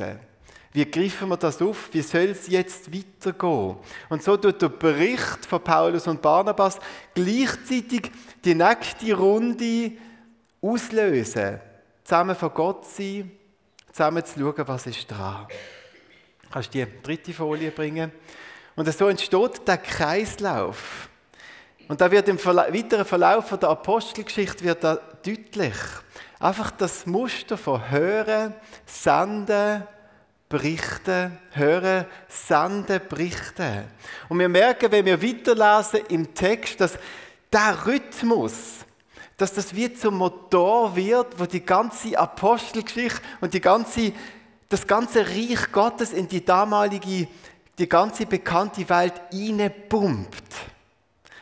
Wie 0.72 0.90
greifen 0.90 1.28
wir 1.30 1.38
das 1.38 1.62
auf? 1.62 1.90
Wie 1.92 2.02
soll 2.02 2.30
es 2.30 2.48
jetzt 2.48 2.94
weitergehen? 2.94 3.76
Und 4.10 4.24
so 4.24 4.38
tut 4.38 4.62
der 4.62 4.70
Bericht 4.70 5.46
von 5.46 5.62
Paulus 5.62 6.08
und 6.08 6.22
Barnabas 6.22 6.80
gleichzeitig 7.14 8.12
die 8.44 8.56
nächste 8.56 9.14
Runde 9.14 9.92
auslösen. 10.62 11.60
Zusammen 12.04 12.36
von 12.36 12.54
Gott 12.54 12.86
sein, 12.86 13.32
zusammen 13.92 14.24
zu 14.24 14.40
schauen, 14.40 14.68
was 14.68 14.88
ist 14.88 15.12
dran. 15.12 15.48
Kannst 16.52 16.74
du 16.74 16.86
die 16.86 17.02
dritte 17.04 17.34
Folie 17.34 17.72
bringen? 17.72 18.12
Und 18.76 18.92
so 18.94 19.08
entsteht 19.08 19.68
der 19.68 19.78
Kreislauf. 19.78 21.10
Und 21.88 22.02
da 22.02 22.12
wird 22.12 22.28
im 22.28 22.44
weiteren 22.44 23.06
Verlauf 23.06 23.58
der 23.58 23.70
Apostelgeschichte 23.70 24.64
wird 24.64 24.84
da 24.84 24.96
deutlich. 24.96 25.76
Einfach 26.40 26.72
das 26.72 27.06
Muster 27.06 27.58
von 27.58 27.90
Hören, 27.90 28.54
Senden, 28.86 29.84
Berichten, 30.50 31.38
Hören, 31.52 32.06
Senden, 32.28 33.02
Berichten. 33.08 33.86
Und 34.30 34.40
wir 34.40 34.50
merken, 34.50 34.92
wenn 34.92 35.06
wir 35.06 35.22
weiterlesen 35.22 36.02
im 36.10 36.34
Text, 36.34 36.82
dass 36.82 36.98
der 37.52 37.86
Rhythmus, 37.86 38.86
dass 39.38 39.54
das 39.54 39.74
wie 39.76 39.94
zum 39.94 40.18
Motor 40.18 40.96
wird, 40.96 41.40
wo 41.40 41.46
die 41.46 41.66
ganze 41.66 42.18
Apostelgeschichte 42.18 43.22
und 43.42 43.54
die 43.54 43.62
ganze, 43.62 44.12
das 44.70 44.86
ganze 44.86 45.26
Reich 45.26 45.72
Gottes 45.72 46.14
in 46.14 46.28
die 46.28 46.44
damalige 46.44 47.28
die 47.78 47.90
ganze 47.90 48.26
bekannte 48.26 48.88
Welt 48.90 49.22
reinpumpt. 49.34 50.54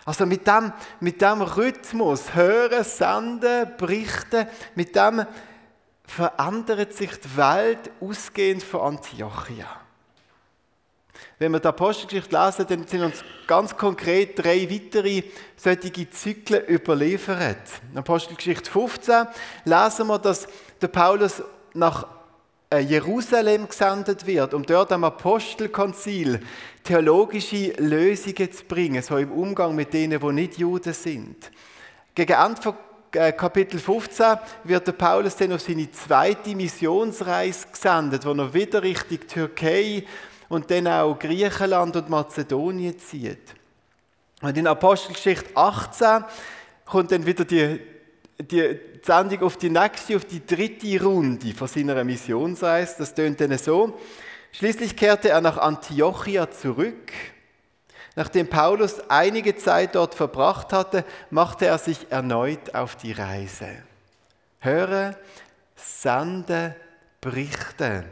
Also 0.06 0.26
mit 0.26 0.46
dem, 0.48 0.74
mit 1.00 1.22
dem 1.22 1.42
Rhythmus, 1.42 2.36
hören, 2.36 2.84
senden, 2.84 3.72
berichten, 3.78 4.48
mit 4.76 4.96
dem 4.96 5.26
verändert 6.06 6.94
sich 6.94 7.12
die 7.20 7.38
Welt 7.38 7.90
ausgehend 8.02 8.64
von 8.64 8.82
Antiochia. 8.82 9.68
Wenn 11.40 11.52
wir 11.52 11.60
die 11.60 11.68
Apostelgeschichte 11.68 12.36
lesen, 12.36 12.66
dann 12.68 12.88
sind 12.88 13.02
uns 13.02 13.24
ganz 13.48 13.76
konkret 13.76 14.38
drei 14.38 14.70
weitere 14.70 15.24
solche 15.56 16.10
Zyklen 16.10 16.66
überliefert. 16.68 17.58
In 17.92 17.98
Apostelgeschichte 17.98 18.70
15 18.70 19.28
lesen 19.66 20.08
wir, 20.08 20.20
dass 20.20 20.48
der 20.82 20.88
Paulus 20.90 21.42
nach 21.74 22.08
Jerusalem 22.80 23.68
gesendet 23.68 24.26
wird, 24.26 24.54
um 24.54 24.64
dort 24.64 24.92
am 24.92 25.04
Apostelkonzil 25.04 26.40
theologische 26.84 27.74
Lösungen 27.78 28.52
zu 28.52 28.66
bringen, 28.66 29.02
so 29.02 29.18
im 29.18 29.32
Umgang 29.32 29.76
mit 29.76 29.94
denen, 29.94 30.20
die 30.20 30.34
nicht 30.34 30.58
Juden 30.58 30.94
sind. 30.94 31.52
Gegen 32.16 32.34
Ende 32.34 32.62
von 32.62 32.76
äh, 33.14 33.32
Kapitel 33.32 33.80
15 33.80 34.38
wird 34.64 34.88
der 34.88 34.94
Paulus 34.94 35.36
dann 35.36 35.54
auf 35.54 35.62
seine 35.62 35.92
zweite 35.92 36.56
Missionsreise 36.56 37.68
gesendet, 37.72 38.26
wo 38.26 38.34
er 38.34 38.54
wieder 38.54 38.82
Richtung 38.82 39.20
Türkei 39.28 40.04
und 40.50 40.70
dann 40.70 40.88
auch 40.88 41.18
Griechenland 41.18 41.96
und 41.96 42.10
Mazedonien 42.10 42.98
zieht. 43.00 43.56
Und 44.42 44.58
in 44.58 44.68
Apostelgeschichte 44.68 45.56
18 45.56 46.26
kommt 46.86 47.12
dann 47.12 47.26
wieder 47.26 47.46
die 47.46 47.80
die 48.48 48.80
Sendung 49.02 49.44
auf 49.44 49.58
die 49.58 49.70
nächste, 49.70 50.16
auf 50.16 50.26
die 50.26 50.46
dritte 50.46 51.04
Runde 51.04 51.54
von 51.54 51.68
seiner 51.68 52.04
Missionsreise. 52.04 52.96
Das 53.00 53.14
tönt 53.14 53.42
dann 53.42 53.58
so. 53.58 54.00
Schließlich 54.52 54.96
kehrte 54.96 55.30
er 55.30 55.42
nach 55.42 55.58
Antiochia 55.58 56.50
zurück. 56.52 57.12
Nachdem 58.16 58.48
Paulus 58.48 59.02
einige 59.10 59.56
Zeit 59.56 59.96
dort 59.96 60.14
verbracht 60.14 60.72
hatte, 60.72 61.04
machte 61.32 61.66
er 61.66 61.80
sich 61.80 62.12
erneut 62.12 62.76
auf 62.76 62.96
die 62.96 63.12
Reise. 63.12 63.70
Höre, 64.60 65.18
sende, 65.76 66.76
berichte. 67.20 68.06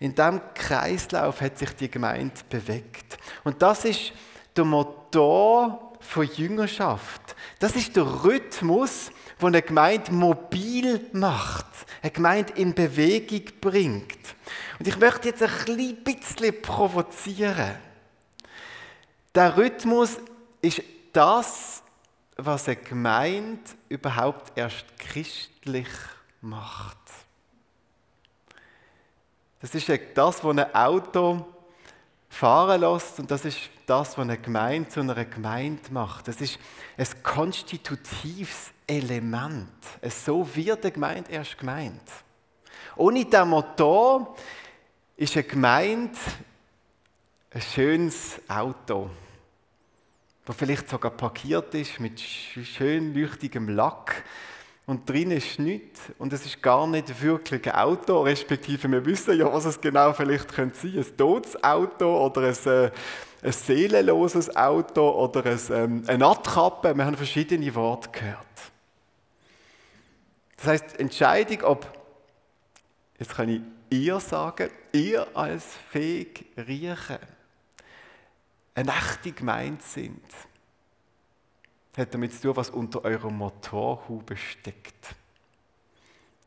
In 0.00 0.14
diesem 0.14 0.40
Kreislauf 0.54 1.40
hat 1.40 1.58
sich 1.58 1.70
die 1.76 1.90
Gemeinde 1.90 2.34
bewegt. 2.50 3.16
Und 3.44 3.62
das 3.62 3.84
ist 3.84 4.12
der 4.56 4.64
Motor 4.64 5.92
von 6.00 6.26
Jüngerschaft. 6.26 7.36
Das 7.60 7.76
ist 7.76 7.94
der 7.96 8.24
Rhythmus, 8.24 9.10
wo 9.44 9.48
eine 9.48 9.60
Gemeinde 9.60 10.10
mobil 10.10 11.06
macht, 11.12 11.66
eine 12.00 12.10
Gemeinde 12.10 12.54
in 12.54 12.72
Bewegung 12.72 13.42
bringt. 13.60 14.34
Und 14.78 14.88
ich 14.88 14.96
möchte 14.96 15.28
jetzt 15.28 15.42
ein 15.42 15.96
bisschen 16.02 16.62
provozieren. 16.62 17.76
Der 19.34 19.54
Rhythmus 19.54 20.16
ist 20.62 20.80
das, 21.12 21.82
was 22.38 22.68
eine 22.68 22.76
Gemeinde 22.76 23.60
überhaupt 23.90 24.56
erst 24.56 24.86
christlich 24.96 25.88
macht. 26.40 26.96
Das 29.60 29.74
ist 29.74 29.90
das, 30.14 30.42
was 30.42 30.56
ein 30.56 30.74
Auto 30.74 31.53
fahren 32.34 32.80
lässt 32.80 33.20
und 33.20 33.30
das 33.30 33.44
ist 33.44 33.58
das, 33.86 34.18
was 34.18 34.18
eine 34.18 34.38
Gemeinde 34.38 34.88
zu 34.88 35.00
einer 35.00 35.24
Gemeinde 35.24 35.82
macht. 35.90 36.28
Das 36.28 36.40
ist 36.40 36.58
ein 36.96 37.06
konstitutives 37.22 38.72
Element. 38.86 39.68
So 40.02 40.48
wird 40.54 40.82
eine 40.82 40.92
Gemeinde 40.92 41.30
erst 41.30 41.58
gemeint. 41.58 42.02
Ohne 42.96 43.24
diesen 43.24 43.48
Motor 43.48 44.36
ist 45.16 45.36
eine 45.36 45.44
Gemeinde 45.44 46.18
ein 47.54 47.62
schönes 47.62 48.40
Auto, 48.48 49.10
das 50.44 50.56
vielleicht 50.56 50.88
sogar 50.88 51.12
parkiert 51.12 51.72
ist 51.74 52.00
mit 52.00 52.20
schön 52.20 53.14
leuchtigem 53.14 53.68
Lack 53.68 54.24
und 54.86 55.08
drin 55.08 55.30
ist 55.30 55.58
nichts. 55.58 56.00
Und 56.18 56.32
es 56.32 56.44
ist 56.44 56.62
gar 56.62 56.86
nicht 56.86 57.22
wirklich 57.22 57.66
ein 57.66 57.74
Auto, 57.74 58.20
respektive 58.22 58.90
wir 58.90 59.04
wissen 59.04 59.38
ja, 59.38 59.50
was 59.52 59.64
es 59.64 59.80
genau 59.80 60.12
vielleicht 60.12 60.52
könnte 60.52 60.76
sein, 60.76 60.98
ein 60.98 61.16
totes 61.16 61.62
Auto 61.62 62.26
oder 62.26 62.42
ein, 62.42 62.66
äh, 62.66 62.90
ein 63.42 63.52
seelenloses 63.52 64.54
Auto 64.54 65.10
oder 65.10 65.46
ein, 65.46 65.60
ähm, 65.70 66.04
eine 66.06 66.26
Attrappe, 66.26 66.94
wir 66.94 67.04
haben 67.04 67.16
verschiedene 67.16 67.74
Worte 67.74 68.10
gehört. 68.10 68.38
Das 70.56 70.66
heißt, 70.66 71.00
Entscheidung, 71.00 71.62
ob, 71.62 71.86
jetzt 73.18 73.34
kann 73.34 73.48
ich 73.48 73.60
ihr 73.90 74.20
sagen, 74.20 74.70
ihr 74.92 75.26
als 75.34 75.64
fähig 75.90 76.46
riechen, 76.56 77.18
eine 78.74 78.90
echte 78.90 79.32
Gemeinde 79.32 79.82
sind 79.82 80.22
hat 81.96 82.14
damit 82.14 82.32
zu 82.32 82.42
tun, 82.42 82.56
was 82.56 82.70
unter 82.70 83.04
eurer 83.04 83.30
Motorhaube 83.30 84.36
steckt. 84.36 85.14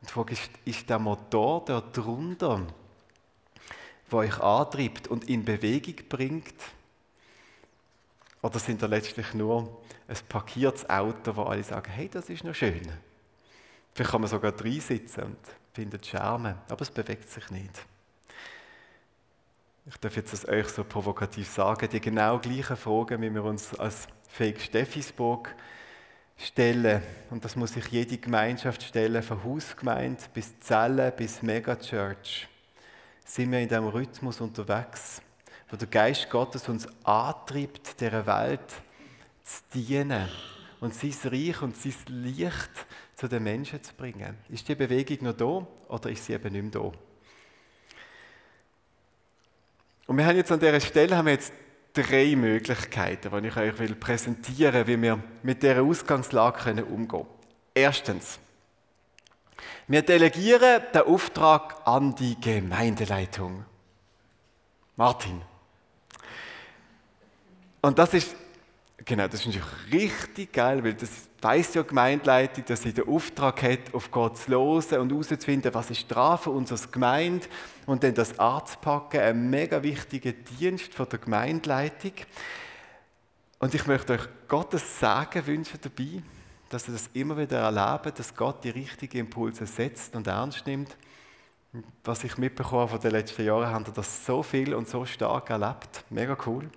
Und 0.00 0.10
Frage 0.10 0.34
ist, 0.34 0.50
ist 0.64 0.88
der 0.88 0.98
Motor 0.98 1.64
der 1.64 1.80
drunter, 1.80 2.66
der 4.10 4.18
euch 4.18 4.38
antreibt 4.40 5.08
und 5.08 5.28
in 5.28 5.44
Bewegung 5.44 5.96
bringt? 6.08 6.54
Oder 8.42 8.58
sind 8.58 8.82
da 8.82 8.86
letztlich 8.86 9.34
nur 9.34 9.82
ein 10.06 10.16
parkiertes 10.28 10.88
Auto, 10.88 11.34
wo 11.34 11.42
alle 11.42 11.64
sagen, 11.64 11.90
hey, 11.90 12.08
das 12.08 12.30
ist 12.30 12.44
noch 12.44 12.54
schön. 12.54 12.88
Vielleicht 13.94 14.12
kann 14.12 14.20
man 14.20 14.30
sogar 14.30 14.52
drin 14.52 14.80
sitzen 14.80 15.24
und 15.24 15.38
findet 15.72 16.06
Charme, 16.06 16.54
aber 16.68 16.82
es 16.82 16.90
bewegt 16.90 17.28
sich 17.28 17.50
nicht. 17.50 17.84
Ich 19.90 19.96
darf 19.96 20.16
jetzt 20.16 20.34
das 20.34 20.46
euch 20.46 20.68
so 20.68 20.84
provokativ 20.84 21.48
sagen, 21.48 21.88
die 21.90 22.00
genau 22.00 22.38
gleichen 22.38 22.76
Fragen, 22.76 23.22
wie 23.22 23.32
wir 23.32 23.42
uns 23.42 23.74
als 23.78 24.06
Fake 24.28 24.60
Steffisburg 24.60 25.54
stellen. 26.36 27.02
Und 27.30 27.42
das 27.42 27.56
muss 27.56 27.72
sich 27.72 27.86
jede 27.86 28.18
Gemeinschaft 28.18 28.82
stellen, 28.82 29.22
von 29.22 29.42
Hausgemeinde 29.42 30.22
bis 30.34 30.60
Zelle 30.60 31.10
bis 31.10 31.40
Megachurch. 31.40 32.46
Sind 33.24 33.50
wir 33.50 33.60
in 33.60 33.68
diesem 33.68 33.88
Rhythmus 33.88 34.42
unterwegs, 34.42 35.22
wo 35.70 35.76
der 35.78 35.88
Geist 35.88 36.28
Gottes 36.28 36.68
uns 36.68 36.86
antreibt, 37.02 37.98
dieser 37.98 38.26
Welt 38.26 38.68
zu 39.42 39.62
dienen 39.72 40.28
und 40.80 40.94
sein 40.94 41.14
Reich 41.24 41.62
und 41.62 41.74
sein 41.78 41.94
Licht 42.08 42.86
zu 43.14 43.26
den 43.26 43.42
Menschen 43.42 43.82
zu 43.82 43.94
bringen. 43.94 44.36
Ist 44.50 44.68
die 44.68 44.74
Bewegung 44.74 45.28
noch 45.28 45.36
da 45.36 45.66
oder 45.88 46.10
ist 46.10 46.26
sie 46.26 46.34
eben 46.34 46.52
nicht 46.52 46.74
mehr 46.74 46.82
da? 46.82 47.07
Und 50.08 50.16
wir 50.16 50.24
haben 50.24 50.36
jetzt 50.36 50.50
an 50.50 50.58
dieser 50.58 50.80
Stelle 50.80 51.18
haben 51.18 51.26
wir 51.26 51.34
jetzt 51.34 51.52
drei 51.92 52.34
Möglichkeiten, 52.34 53.42
die 53.42 53.48
ich 53.48 53.56
euch 53.56 53.78
will 53.78 53.94
präsentieren 53.94 54.86
will, 54.86 54.96
wie 54.96 55.02
wir 55.02 55.22
mit 55.42 55.62
dieser 55.62 55.82
Ausgangslage 55.82 56.82
umgehen 56.86 57.08
können. 57.08 57.26
Erstens, 57.74 58.38
wir 59.86 60.00
delegieren 60.00 60.82
den 60.94 61.02
Auftrag 61.02 61.86
an 61.86 62.14
die 62.14 62.40
Gemeindeleitung. 62.40 63.66
Martin. 64.96 65.42
Und 67.82 67.98
das 67.98 68.14
ist, 68.14 68.34
genau, 69.04 69.26
das 69.28 69.40
ist 69.40 69.46
natürlich 69.46 69.92
richtig 69.92 70.52
geil, 70.52 70.82
weil 70.84 70.94
das 70.94 71.28
weiß 71.40 71.74
ja 71.74 71.82
die 71.82 71.88
Gemeindeleitung, 71.88 72.64
dass 72.66 72.82
sie 72.82 72.92
den 72.92 73.08
Auftrag 73.08 73.62
hat, 73.62 73.94
auf 73.94 74.10
Gott 74.10 74.38
zu 74.38 74.50
hören 74.50 75.00
und 75.00 75.10
herauszufinden, 75.12 75.72
was 75.72 75.90
ist 75.90 76.08
dran 76.08 76.38
für 76.38 76.50
unsere 76.50 76.80
Gemeinde 76.88 77.46
und 77.86 78.02
dann 78.02 78.14
das 78.14 78.38
anzupacken. 78.38 79.20
Ein 79.20 79.50
mega 79.50 79.82
wichtiger 79.82 80.32
Dienst 80.32 80.94
von 80.94 81.08
der 81.08 81.18
Gemeindeleitung. 81.18 82.12
Und 83.60 83.74
ich 83.74 83.86
möchte 83.86 84.14
euch 84.14 84.28
Gottes 84.46 85.00
Sagen 85.00 85.46
wünschen 85.46 85.78
dabei, 85.80 86.22
dass 86.68 86.88
ihr 86.88 86.92
das 86.92 87.10
immer 87.14 87.36
wieder 87.36 87.58
erlebt, 87.58 88.18
dass 88.18 88.34
Gott 88.34 88.62
die 88.62 88.70
richtigen 88.70 89.18
Impulse 89.18 89.66
setzt 89.66 90.14
und 90.14 90.26
ernst 90.26 90.66
nimmt. 90.66 90.96
Was 92.04 92.24
ich 92.24 92.38
mitbekommen 92.38 92.88
von 92.88 93.00
den 93.00 93.10
letzten 93.10 93.44
Jahren, 93.44 93.68
haben 93.68 93.84
das 93.94 94.24
so 94.24 94.42
viel 94.42 94.74
und 94.74 94.88
so 94.88 95.04
stark 95.04 95.50
erlebt. 95.50 96.04
Mega 96.10 96.36
cool. 96.46 96.70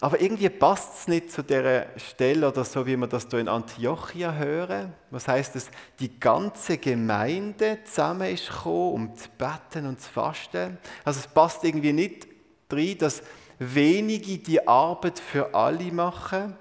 Aber 0.00 0.20
irgendwie 0.20 0.50
passt 0.50 1.00
es 1.00 1.08
nicht 1.08 1.30
zu 1.30 1.42
der 1.42 1.86
Stelle 1.96 2.48
oder 2.48 2.64
so, 2.64 2.86
wie 2.86 2.96
wir 2.96 3.06
das 3.06 3.28
hier 3.30 3.38
in 3.38 3.48
Antiochia 3.48 4.34
hören. 4.34 4.92
Was 5.10 5.26
heißt 5.26 5.54
dass 5.54 5.70
die 5.98 6.20
ganze 6.20 6.76
Gemeinde 6.76 7.78
zusammen 7.84 8.32
ist 8.32 8.48
gekommen, 8.48 8.92
um 8.92 9.16
zu 9.16 9.28
beten 9.38 9.86
und 9.86 10.00
zu 10.00 10.10
fasten. 10.10 10.76
Also 11.02 11.20
es 11.20 11.26
passt 11.26 11.64
irgendwie 11.64 11.94
nicht 11.94 12.26
rein, 12.70 12.98
dass 12.98 13.22
wenige 13.58 14.36
die 14.38 14.66
Arbeit 14.68 15.18
für 15.18 15.54
alle 15.54 15.90
machen. 15.92 16.56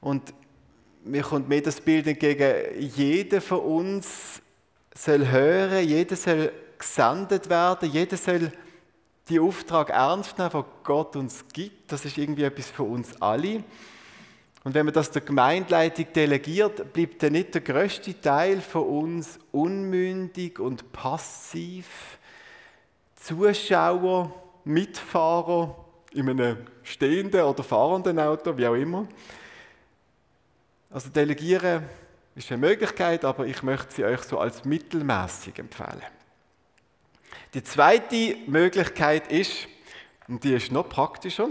Und 0.00 0.32
mir 1.04 1.22
kommt 1.22 1.48
mir 1.48 1.60
das 1.60 1.80
Bild 1.80 2.06
entgegen, 2.06 2.54
jeder 2.78 3.40
von 3.40 3.58
uns 3.58 4.40
soll 4.94 5.26
hören, 5.26 5.86
jeder 5.86 6.14
soll 6.14 6.52
gesendet 6.78 7.48
werden, 7.50 7.90
jeder 7.90 8.16
soll 8.16 8.52
die 9.28 9.40
Auftrag 9.40 9.90
ernst 9.90 10.38
nehmen, 10.38 10.50
den 10.50 10.64
Gott 10.82 11.16
uns 11.16 11.44
gibt. 11.52 11.90
Das 11.90 12.04
ist 12.04 12.18
irgendwie 12.18 12.44
etwas 12.44 12.70
für 12.70 12.82
uns 12.82 13.20
alle. 13.20 13.64
Und 14.64 14.74
wenn 14.74 14.86
man 14.86 14.94
das 14.94 15.10
der 15.10 15.22
Gemeindeleitung 15.22 16.06
delegiert, 16.14 16.92
bleibt 16.92 17.22
dann 17.22 17.32
nicht 17.32 17.54
der 17.54 17.60
größte 17.60 18.18
Teil 18.20 18.60
von 18.60 18.82
uns 18.82 19.38
unmündig 19.52 20.58
und 20.58 20.90
passiv. 20.92 22.18
Zuschauer, 23.16 24.32
Mitfahrer 24.64 25.76
in 26.12 26.30
einem 26.30 26.58
stehenden 26.82 27.42
oder 27.42 27.62
fahrenden 27.62 28.18
Auto, 28.18 28.56
wie 28.56 28.66
auch 28.66 28.74
immer. 28.74 29.06
Also 30.90 31.10
delegieren 31.10 31.82
ist 32.34 32.50
eine 32.50 32.58
Möglichkeit, 32.58 33.24
aber 33.24 33.46
ich 33.46 33.62
möchte 33.62 33.94
sie 33.94 34.04
euch 34.04 34.22
so 34.22 34.38
als 34.38 34.64
mittelmäßig 34.64 35.58
empfehlen. 35.58 36.02
Die 37.54 37.62
zweite 37.62 38.36
Möglichkeit 38.48 39.30
ist, 39.30 39.68
und 40.26 40.42
die 40.42 40.54
ist 40.54 40.72
noch 40.72 40.88
praktischer, 40.88 41.48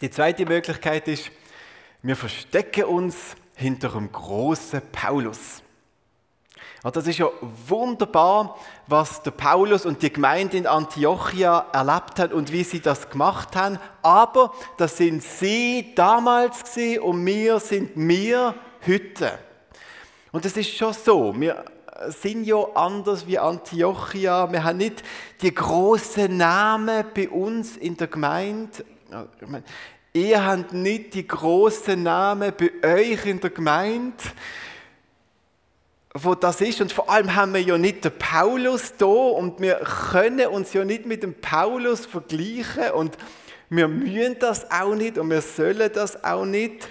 die 0.00 0.10
zweite 0.10 0.46
Möglichkeit 0.46 1.08
ist, 1.08 1.32
wir 2.02 2.14
verstecken 2.14 2.84
uns 2.84 3.34
hinter 3.56 3.96
einem 3.96 4.12
großen 4.12 4.80
Paulus. 4.92 5.60
Das 6.84 7.06
ist 7.08 7.18
ja 7.18 7.28
wunderbar, 7.66 8.60
was 8.86 9.22
der 9.22 9.32
Paulus 9.32 9.86
und 9.86 10.02
die 10.02 10.12
Gemeinde 10.12 10.58
in 10.58 10.66
Antiochia 10.68 11.66
erlebt 11.72 12.20
haben 12.20 12.32
und 12.32 12.52
wie 12.52 12.62
sie 12.62 12.80
das 12.80 13.10
gemacht 13.10 13.56
haben. 13.56 13.80
Aber 14.02 14.54
das 14.76 14.98
sind 14.98 15.20
sie 15.22 15.94
damals 15.96 16.62
gewesen 16.62 17.00
und 17.00 17.26
wir 17.26 17.58
sind 17.58 17.90
wir 17.96 18.54
heute. 18.86 19.38
Und 20.30 20.44
es 20.44 20.56
ist 20.56 20.76
schon 20.76 20.92
so, 20.92 21.34
wir 21.40 21.64
sind 22.08 22.44
ja 22.44 22.56
anders 22.74 23.26
wie 23.26 23.38
Antiochia. 23.38 24.50
Wir 24.50 24.64
haben 24.64 24.78
nicht 24.78 25.02
die 25.42 25.54
großen 25.54 26.36
Namen 26.36 27.04
bei 27.14 27.28
uns 27.28 27.76
in 27.76 27.96
der 27.96 28.08
Gemeinde. 28.08 28.84
Ihr 30.12 30.44
habt 30.44 30.72
nicht 30.72 31.14
die 31.14 31.26
großen 31.26 32.02
Namen 32.02 32.52
bei 32.56 32.70
euch 32.88 33.26
in 33.26 33.40
der 33.40 33.50
Gemeinde, 33.50 34.16
wo 36.14 36.34
das 36.34 36.60
ist. 36.60 36.80
Und 36.80 36.92
vor 36.92 37.08
allem 37.10 37.34
haben 37.34 37.54
wir 37.54 37.62
ja 37.62 37.78
nicht 37.78 38.04
den 38.04 38.16
Paulus 38.18 38.94
da 38.96 39.06
und 39.06 39.60
wir 39.60 39.76
können 40.12 40.46
uns 40.48 40.72
ja 40.72 40.84
nicht 40.84 41.06
mit 41.06 41.22
dem 41.22 41.34
Paulus 41.34 42.06
vergleichen 42.06 42.90
und 42.94 43.16
wir 43.70 43.88
müssen 43.88 44.38
das 44.38 44.70
auch 44.70 44.94
nicht 44.94 45.18
und 45.18 45.30
wir 45.30 45.40
sollen 45.40 45.90
das 45.92 46.22
auch 46.22 46.44
nicht. 46.44 46.88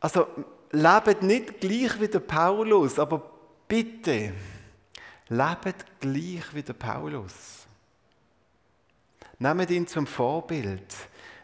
Also 0.00 0.26
lebt 0.70 1.22
nicht 1.22 1.60
gleich 1.60 2.00
wie 2.00 2.08
der 2.08 2.20
Paulus, 2.20 2.98
aber 2.98 3.37
bitte, 3.68 4.32
lebt 5.28 6.00
gleich 6.00 6.54
wie 6.54 6.62
der 6.62 6.72
Paulus. 6.72 7.66
Nehmt 9.38 9.70
ihn 9.70 9.86
zum 9.86 10.06
Vorbild. 10.06 10.94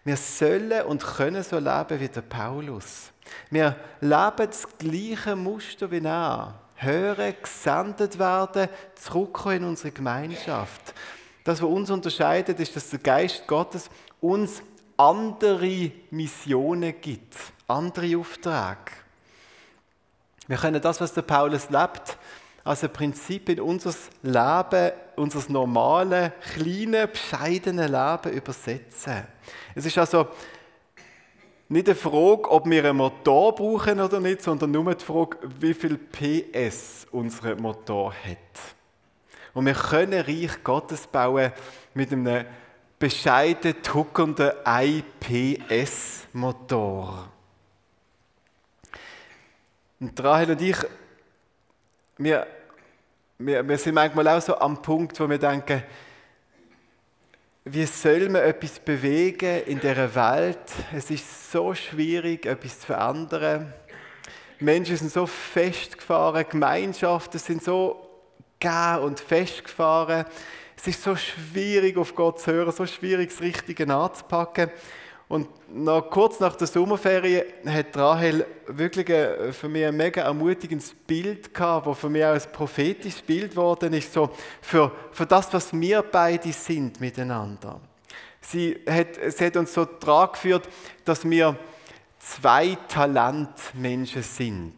Wir 0.03 0.17
sollen 0.17 0.85
und 0.87 1.05
können 1.05 1.43
so 1.43 1.59
leben 1.59 2.01
wie 2.01 2.09
der 2.09 2.23
Paulus. 2.23 3.13
Wir 3.51 3.77
leben 4.01 4.37
das 4.37 4.67
gleiche 4.79 5.37
Muster 5.37 5.91
wie 5.91 6.05
er. 6.05 6.61
Hören, 6.77 7.35
gesendet 7.41 8.19
werden, 8.19 8.69
zurückkommen 8.97 9.57
in 9.59 9.65
unsere 9.65 9.93
Gemeinschaft. 9.93 10.93
Das, 11.45 11.63
was 11.63 11.69
uns 11.69 11.91
unterscheidet, 11.91 12.59
ist, 12.59 12.75
dass 12.75 12.91
der 12.91 12.99
Geist 12.99 13.47
Gottes 13.47 13.89
uns 14.21 14.61
andere 14.97 15.93
Missionen 16.11 17.01
gibt, 17.01 17.37
andere 17.69 18.19
Aufträge. 18.19 19.04
Wir 20.47 20.57
können 20.57 20.81
das, 20.81 21.01
was 21.01 21.13
der 21.13 21.23
Paulus 21.23 21.71
lebt, 21.71 22.19
als 22.65 22.83
ein 22.83 22.93
Prinzip 22.93 23.49
in 23.49 23.61
unser 23.61 23.95
Leben, 24.23 24.93
unser 25.17 25.51
normale, 25.53 26.33
kleine, 26.55 27.09
bescheidene 27.09 27.87
Leben 27.87 28.33
übersetzen. 28.33 29.25
Es 29.75 29.85
ist 29.85 29.99
also 29.99 30.29
nicht 31.69 31.89
eine 31.89 31.95
Frage, 31.95 32.51
ob 32.51 32.69
wir 32.69 32.85
einen 32.85 32.97
Motor 32.97 33.55
brauchen 33.55 34.01
oder 34.01 34.21
nicht, 34.21 34.43
sondern 34.43 34.71
nur 34.71 34.95
die 34.95 35.05
Frage, 35.05 35.39
wie 35.61 35.75
viel 35.75 35.99
PS 35.99 37.07
unser 37.11 37.57
Motor 37.57 38.13
hat. 38.13 38.39
Und 39.55 39.67
wir 39.67 39.75
können 39.75 40.21
Reich 40.21 40.63
Gottes 40.63 41.07
bauen 41.07 41.53
mit 41.95 42.13
einem 42.13 42.45
bescheiden 42.99 43.83
tuckernden 43.83 44.53
IPS-Motor. 44.67 46.35
Und 50.05 50.23
Rahel 50.23 50.51
und 50.51 50.61
ich, 50.61 50.77
wir, 52.19 52.47
wir, 53.39 53.67
wir 53.67 53.79
sind 53.79 53.95
manchmal 53.95 54.29
auch 54.29 54.43
so 54.43 54.59
am 54.59 54.83
Punkt, 54.83 55.19
wo 55.19 55.31
wir 55.31 55.39
denken, 55.39 55.83
wie 57.65 57.87
soll 57.87 58.29
man 58.29 58.43
etwas 58.43 58.81
bewegen 58.81 59.63
in 59.65 59.81
dieser 59.81 60.15
Welt? 60.15 60.59
Es 60.95 61.11
ist 61.11 61.51
so 61.51 61.75
schwierig, 61.75 62.45
etwas 62.45 62.81
zu 62.81 62.87
verändern. 62.89 63.73
Menschen 64.61 64.99
sind 64.99 65.11
so 65.11 65.25
festgefahren, 65.25 66.45
Gemeinschaften 66.51 67.41
sind 67.41 67.65
so 67.65 68.07
gar 68.61 69.01
und 69.01 69.19
festgefahren. 69.19 70.27
Es 70.77 70.87
ist 70.87 71.03
so 71.03 71.17
schwierig, 71.17 71.97
auf 71.97 72.15
Gott 72.15 72.41
zu 72.41 72.53
hören, 72.53 72.73
so 72.73 72.85
schwierig, 72.85 73.31
das 73.31 73.41
Richtige 73.41 73.91
anzupacken. 73.91 74.71
Und 75.29 75.49
noch 75.75 76.11
kurz 76.11 76.39
nach 76.39 76.55
der 76.55 76.67
Sommerferien 76.67 77.45
hat 77.67 77.97
Rahel 77.97 78.47
wirklich 78.67 79.07
für 79.53 79.69
mich 79.69 79.87
ein 79.87 79.97
mega 79.97 80.23
ermutigendes 80.23 80.95
Bild 81.07 81.55
gehabt, 81.55 81.87
das 81.87 81.99
für 81.99 82.11
mich 82.11 82.25
auch 82.25 82.35
ein 82.35 82.53
prophetisches 82.53 83.23
Bild 83.23 83.53
geworden 83.53 83.93
ist, 83.95 84.13
so 84.13 84.31
für, 84.61 84.93
für 85.13 85.27
das, 85.27 85.53
was 85.53 85.73
wir 85.73 86.03
beide 86.03 86.53
sind 86.53 87.01
miteinander. 87.01 87.81
Sie 88.43 88.77
hat, 88.89 89.09
sie 89.29 89.47
hat 89.47 89.57
uns 89.57 89.73
so 89.73 89.87
daran 89.87 90.33
geführt, 90.33 90.69
dass 91.05 91.29
wir 91.29 91.57
zwei 92.19 92.77
Talentmenschen 92.89 94.23
sind. 94.23 94.75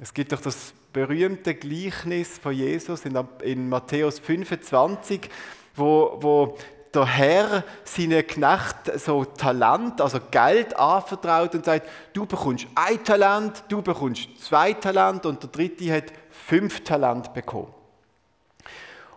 Es 0.00 0.12
gibt 0.12 0.32
doch 0.32 0.40
das 0.40 0.74
berühmte 0.92 1.54
Gleichnis 1.54 2.38
von 2.38 2.52
Jesus 2.52 3.04
in, 3.04 3.18
in 3.42 3.68
Matthäus 3.68 4.18
25, 4.18 5.28
wo, 5.74 6.18
wo 6.20 6.58
der 6.94 7.06
Herr 7.06 7.64
seinen 7.84 8.26
Knecht 8.26 8.98
so 8.98 9.24
Talent, 9.24 10.00
also 10.00 10.18
Geld 10.30 10.76
anvertraut 10.76 11.54
und 11.54 11.64
sagt, 11.64 11.88
du 12.12 12.26
bekommst 12.26 12.66
ein 12.74 13.04
Talent, 13.04 13.64
du 13.68 13.82
bekommst 13.82 14.28
zwei 14.40 14.72
Talent 14.72 15.26
und 15.26 15.42
der 15.42 15.50
dritte 15.50 15.92
hat 15.92 16.04
fünf 16.30 16.82
Talent 16.84 17.34
bekommen. 17.34 17.72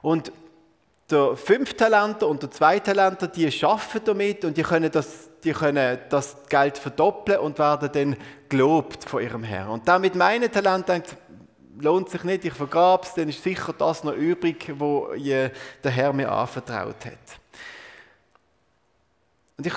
Und 0.01 0.31
der 1.09 1.35
fünf 1.35 1.73
Talenter 1.75 2.27
und 2.27 2.41
der 2.41 2.51
zwei 2.51 2.79
Talenter, 2.79 3.27
die 3.27 3.47
arbeiten 3.63 4.01
damit 4.05 4.45
und 4.45 4.57
die 4.57 4.63
können 4.63 4.91
das, 4.91 5.29
die 5.43 5.51
können 5.51 5.99
das 6.09 6.37
Geld 6.49 6.77
verdoppeln 6.77 7.39
und 7.39 7.59
werden 7.59 7.89
dann 7.91 8.17
gelobt 8.49 9.03
von 9.03 9.21
ihrem 9.21 9.43
Herrn. 9.43 9.69
Und 9.69 9.87
damit 9.87 10.15
meine 10.15 10.49
Talent 10.49 10.87
denkt, 10.87 11.15
lohnt 11.79 12.09
sich 12.09 12.23
nicht, 12.23 12.45
ich 12.45 12.53
vergabe 12.53 13.03
es, 13.05 13.13
dann 13.13 13.29
ist 13.29 13.43
sicher 13.43 13.73
das 13.73 14.03
noch 14.03 14.13
übrig, 14.13 14.73
wo 14.77 15.09
der 15.15 15.51
Herr 15.83 16.13
mir 16.13 16.31
anvertraut 16.31 17.05
hat. 17.05 17.40
Und 19.61 19.67
ich, 19.67 19.75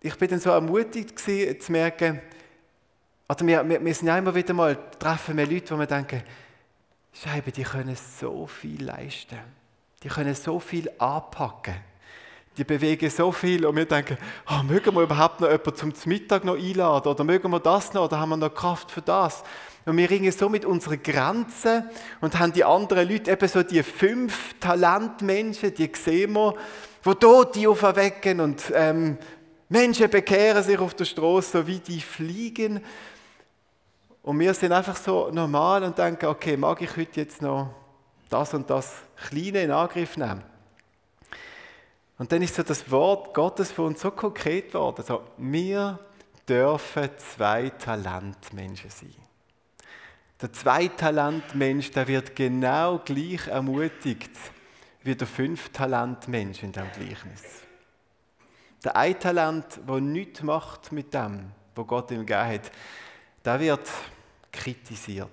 ich 0.00 0.16
bin 0.16 0.28
dann 0.28 0.38
so 0.38 0.50
ermutigt 0.50 1.16
gewesen, 1.16 1.60
zu 1.60 1.72
merken, 1.72 2.20
also 3.26 3.44
wir, 3.44 3.68
wir, 3.68 3.84
wir 3.84 3.94
sind 3.96 4.06
ja 4.06 4.16
immer 4.16 4.32
wieder 4.32 4.54
mal, 4.54 4.78
treffen 4.96 5.36
wir 5.36 5.44
Leute, 5.44 5.74
wo 5.74 5.78
wir 5.80 5.86
denken, 5.86 6.22
Scheibe, 7.12 7.50
die 7.50 7.64
können 7.64 7.96
so 7.96 8.46
viel 8.46 8.84
leisten. 8.84 9.40
Die 10.04 10.08
können 10.08 10.36
so 10.36 10.60
viel 10.60 10.88
anpacken. 10.98 11.74
Die 12.56 12.62
bewegen 12.62 13.10
so 13.10 13.32
viel 13.32 13.66
und 13.66 13.74
wir 13.74 13.86
denken, 13.86 14.16
oh, 14.48 14.62
mögen 14.62 14.94
wir 14.94 15.02
überhaupt 15.02 15.40
noch 15.40 15.50
jemanden 15.50 15.74
zum 15.74 15.92
Mittag 16.04 16.44
noch 16.44 16.56
einladen 16.56 17.08
oder 17.08 17.24
mögen 17.24 17.50
wir 17.50 17.58
das 17.58 17.92
noch 17.92 18.04
oder 18.04 18.20
haben 18.20 18.28
wir 18.28 18.36
noch 18.36 18.54
Kraft 18.54 18.88
für 18.88 19.02
das? 19.02 19.42
Und 19.84 19.96
wir 19.96 20.08
ringen 20.08 20.30
so 20.30 20.48
mit 20.48 20.64
unseren 20.64 21.02
Grenzen 21.02 21.84
und 22.20 22.38
haben 22.38 22.52
die 22.52 22.64
anderen 22.64 23.08
Leute, 23.08 23.32
eben 23.32 23.48
so 23.48 23.62
die 23.62 23.82
fünf 23.82 24.54
Talentmenschen, 24.60 25.74
die 25.74 25.90
sehen 25.94 26.32
wir, 26.34 26.54
wo 27.02 27.14
Tote 27.14 27.68
auferwecken 27.68 28.40
und 28.40 28.72
ähm, 28.74 29.18
Menschen 29.68 30.08
bekehren 30.08 30.62
sich 30.62 30.78
auf 30.78 30.94
der 30.94 31.04
Straße, 31.04 31.58
so 31.58 31.66
wie 31.66 31.78
die 31.78 32.00
fliegen. 32.00 32.80
Und 34.22 34.38
wir 34.38 34.54
sind 34.54 34.70
einfach 34.70 34.96
so 34.96 35.30
normal 35.32 35.82
und 35.82 35.98
denken, 35.98 36.26
okay, 36.26 36.56
mag 36.56 36.80
ich 36.80 36.96
heute 36.96 37.20
jetzt 37.20 37.42
noch 37.42 37.74
das 38.28 38.54
und 38.54 38.70
das 38.70 38.92
Kleine 39.28 39.62
in 39.62 39.70
Angriff 39.70 40.16
nehmen? 40.16 40.44
Und 42.18 42.30
dann 42.30 42.42
ist 42.42 42.54
so 42.54 42.62
das 42.62 42.88
Wort 42.88 43.34
Gottes 43.34 43.72
für 43.72 43.82
uns 43.82 44.00
so 44.00 44.12
konkret 44.12 44.68
geworden. 44.68 45.02
So, 45.04 45.22
wir 45.38 45.98
dürfen 46.48 47.10
zwei 47.16 47.70
Talentmenschen 47.70 48.90
sein. 48.90 49.21
Der 50.42 50.52
zwei 50.52 50.88
Talentmensch, 50.88 51.92
der 51.92 52.08
wird 52.08 52.34
genau 52.34 52.98
gleich 52.98 53.46
ermutigt 53.46 54.32
wie 55.04 55.14
der 55.14 55.28
fünf 55.28 55.68
Talent 55.68 56.26
Mensch 56.26 56.64
in 56.64 56.72
dem 56.72 56.90
Gleichnis. 56.90 57.62
Der 58.82 58.96
ein 58.96 59.20
Talent, 59.20 59.80
der 59.88 60.00
nichts 60.00 60.42
macht 60.42 60.90
mit 60.90 61.14
dem, 61.14 61.52
was 61.76 61.86
Gott 61.86 62.10
ihm 62.10 62.26
gegeben 62.26 62.54
hat, 62.54 62.72
der 63.44 63.60
wird 63.60 63.88
kritisiert. 64.50 65.30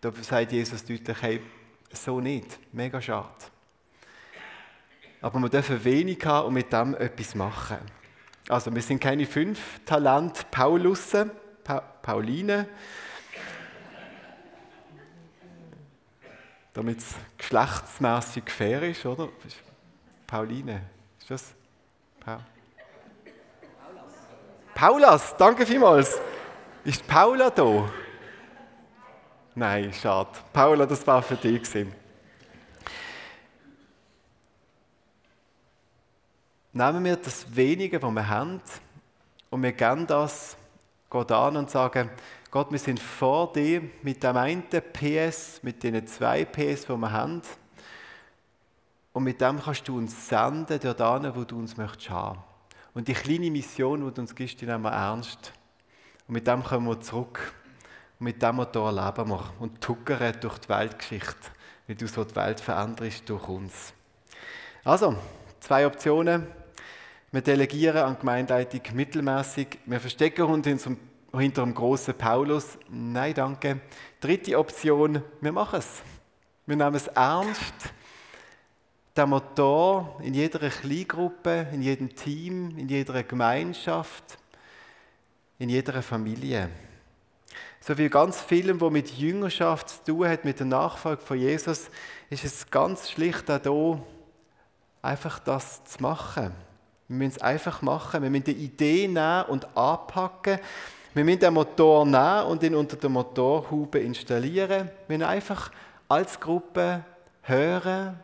Da 0.00 0.10
sagt 0.22 0.52
Jesus 0.52 0.82
deutlich, 0.86 1.20
hey, 1.20 1.42
so 1.92 2.18
nicht, 2.18 2.58
mega 2.72 2.98
schade. 2.98 3.28
Aber 5.20 5.38
wir 5.38 5.50
dürfen 5.50 5.84
wenig 5.84 6.24
haben 6.24 6.48
und 6.48 6.54
mit 6.54 6.72
dem 6.72 6.94
etwas 6.94 7.34
machen. 7.34 7.76
Also 8.48 8.74
wir 8.74 8.80
sind 8.80 9.00
keine 9.00 9.26
fünf 9.26 9.80
Talent 9.84 10.50
Paulusse, 10.50 11.30
pa 11.62 11.80
Pauline, 11.80 12.66
damit 16.72 16.98
es 16.98 17.14
geschlechtsmässig 17.36 18.50
fair 18.50 18.82
ist, 18.82 19.04
oder? 19.04 19.28
Pauline, 20.26 20.82
ist 21.18 21.30
das? 21.30 21.54
Pa 22.20 22.40
Paulas. 23.84 24.14
Paulas, 24.74 25.36
danke 25.36 25.66
vielmals. 25.66 26.20
Ist 26.84 27.06
Paula 27.06 27.50
da? 27.50 27.90
Nein, 29.54 29.92
schade. 29.92 30.30
Paula, 30.52 30.86
das 30.86 31.06
war 31.06 31.22
für 31.22 31.36
dich. 31.36 31.62
Gewesen. 31.62 31.94
Nehmen 36.72 37.04
wir 37.04 37.16
das 37.16 37.44
Wenige, 37.54 38.02
was 38.02 38.10
wir 38.12 38.28
haben, 38.28 38.62
und 39.50 39.62
wir 39.62 39.72
geben 39.72 40.06
das 40.06 40.56
Gott 41.10 41.30
an 41.30 41.58
und 41.58 41.70
sagen, 41.70 42.08
Gott, 42.52 42.70
wir 42.70 42.78
sind 42.78 43.00
vor 43.00 43.50
dir 43.50 43.80
mit 44.02 44.22
dem 44.22 44.36
einen 44.36 44.64
PS, 44.68 45.62
mit 45.62 45.82
den 45.82 46.06
zwei 46.06 46.44
PS, 46.44 46.84
die 46.84 46.96
wir 46.98 47.10
haben. 47.10 47.40
Und 49.14 49.24
mit 49.24 49.40
dem 49.40 49.58
kannst 49.58 49.88
du 49.88 49.96
uns 49.96 50.28
senden, 50.28 50.78
dorthin, 50.78 51.34
wo 51.34 51.44
du 51.44 51.58
uns 51.58 51.78
möchtest 51.78 52.10
haben. 52.10 52.40
Und 52.92 53.08
die 53.08 53.14
kleine 53.14 53.50
Mission, 53.50 54.04
die 54.04 54.12
du 54.12 54.20
uns 54.20 54.34
gibst, 54.34 54.60
die 54.60 54.66
nehmen 54.66 54.82
wir 54.82 54.90
ernst. 54.90 55.54
Und 56.28 56.34
mit 56.34 56.46
dem 56.46 56.62
kommen 56.62 56.86
wir 56.86 57.00
zurück. 57.00 57.54
Und 58.20 58.24
mit 58.24 58.42
dem 58.42 58.56
Motor 58.56 58.92
leben 58.92 59.30
wir 59.30 59.50
und 59.58 59.80
tuckern 59.80 60.36
durch 60.38 60.58
die 60.58 60.68
Weltgeschichte, 60.68 61.50
wie 61.86 61.94
du 61.94 62.06
so 62.06 62.22
die 62.22 62.36
Welt 62.36 62.60
veränderst 62.60 63.26
durch 63.30 63.48
uns. 63.48 63.94
Also, 64.84 65.16
zwei 65.58 65.86
Optionen. 65.86 66.46
Wir 67.30 67.40
delegieren 67.40 68.02
an 68.02 68.12
die 68.16 68.20
Gemeindeleitung 68.20 68.82
mittelmäßig. 68.92 69.78
Wir 69.86 70.00
verstecken 70.00 70.42
uns 70.42 70.66
hinter 71.40 71.62
dem 71.62 71.74
großen 71.74 72.14
Paulus. 72.14 72.78
Nein, 72.88 73.34
danke. 73.34 73.80
Dritte 74.20 74.58
Option, 74.58 75.22
wir 75.40 75.52
machen 75.52 75.78
es. 75.78 76.02
Wir 76.66 76.76
nehmen 76.76 76.94
es 76.94 77.06
ernst. 77.08 77.74
Der 79.16 79.26
Motor 79.26 80.18
in 80.22 80.34
jeder 80.34 80.70
Kleingruppe, 80.70 81.66
in 81.72 81.82
jedem 81.82 82.14
Team, 82.14 82.76
in 82.78 82.88
jeder 82.88 83.22
Gemeinschaft, 83.22 84.38
in 85.58 85.68
jeder 85.68 86.02
Familie. 86.02 86.70
So 87.80 87.98
wie 87.98 88.08
ganz 88.08 88.40
vielem, 88.40 88.80
was 88.80 88.92
mit 88.92 89.10
Jüngerschaft 89.10 89.88
zu 89.88 90.04
tun 90.04 90.28
hat, 90.28 90.44
mit 90.44 90.60
der 90.60 90.66
Nachfolge 90.66 91.20
von 91.20 91.38
Jesus, 91.38 91.90
ist 92.30 92.44
es 92.44 92.70
ganz 92.70 93.10
schlicht 93.10 93.50
auch 93.50 93.60
hier, 93.62 94.02
einfach 95.02 95.40
das 95.40 95.84
zu 95.84 96.00
machen. 96.00 96.54
Wir 97.08 97.16
müssen 97.16 97.36
es 97.36 97.42
einfach 97.42 97.82
machen. 97.82 98.22
Wir 98.22 98.30
müssen 98.30 98.44
die 98.44 98.52
Idee 98.52 99.08
nehmen 99.08 99.44
und 99.48 99.76
anpacken. 99.76 100.58
Wir 101.14 101.24
müssen 101.24 101.40
den 101.40 101.52
Motor 101.52 102.06
nehmen 102.06 102.44
und 102.46 102.62
ihn 102.62 102.74
unter 102.74 102.96
der 102.96 103.10
Motorhaube 103.10 103.98
installieren. 103.98 104.90
Wir 105.06 105.18
müssen 105.18 105.28
einfach 105.28 105.70
als 106.08 106.40
Gruppe 106.40 107.04
hören 107.42 108.18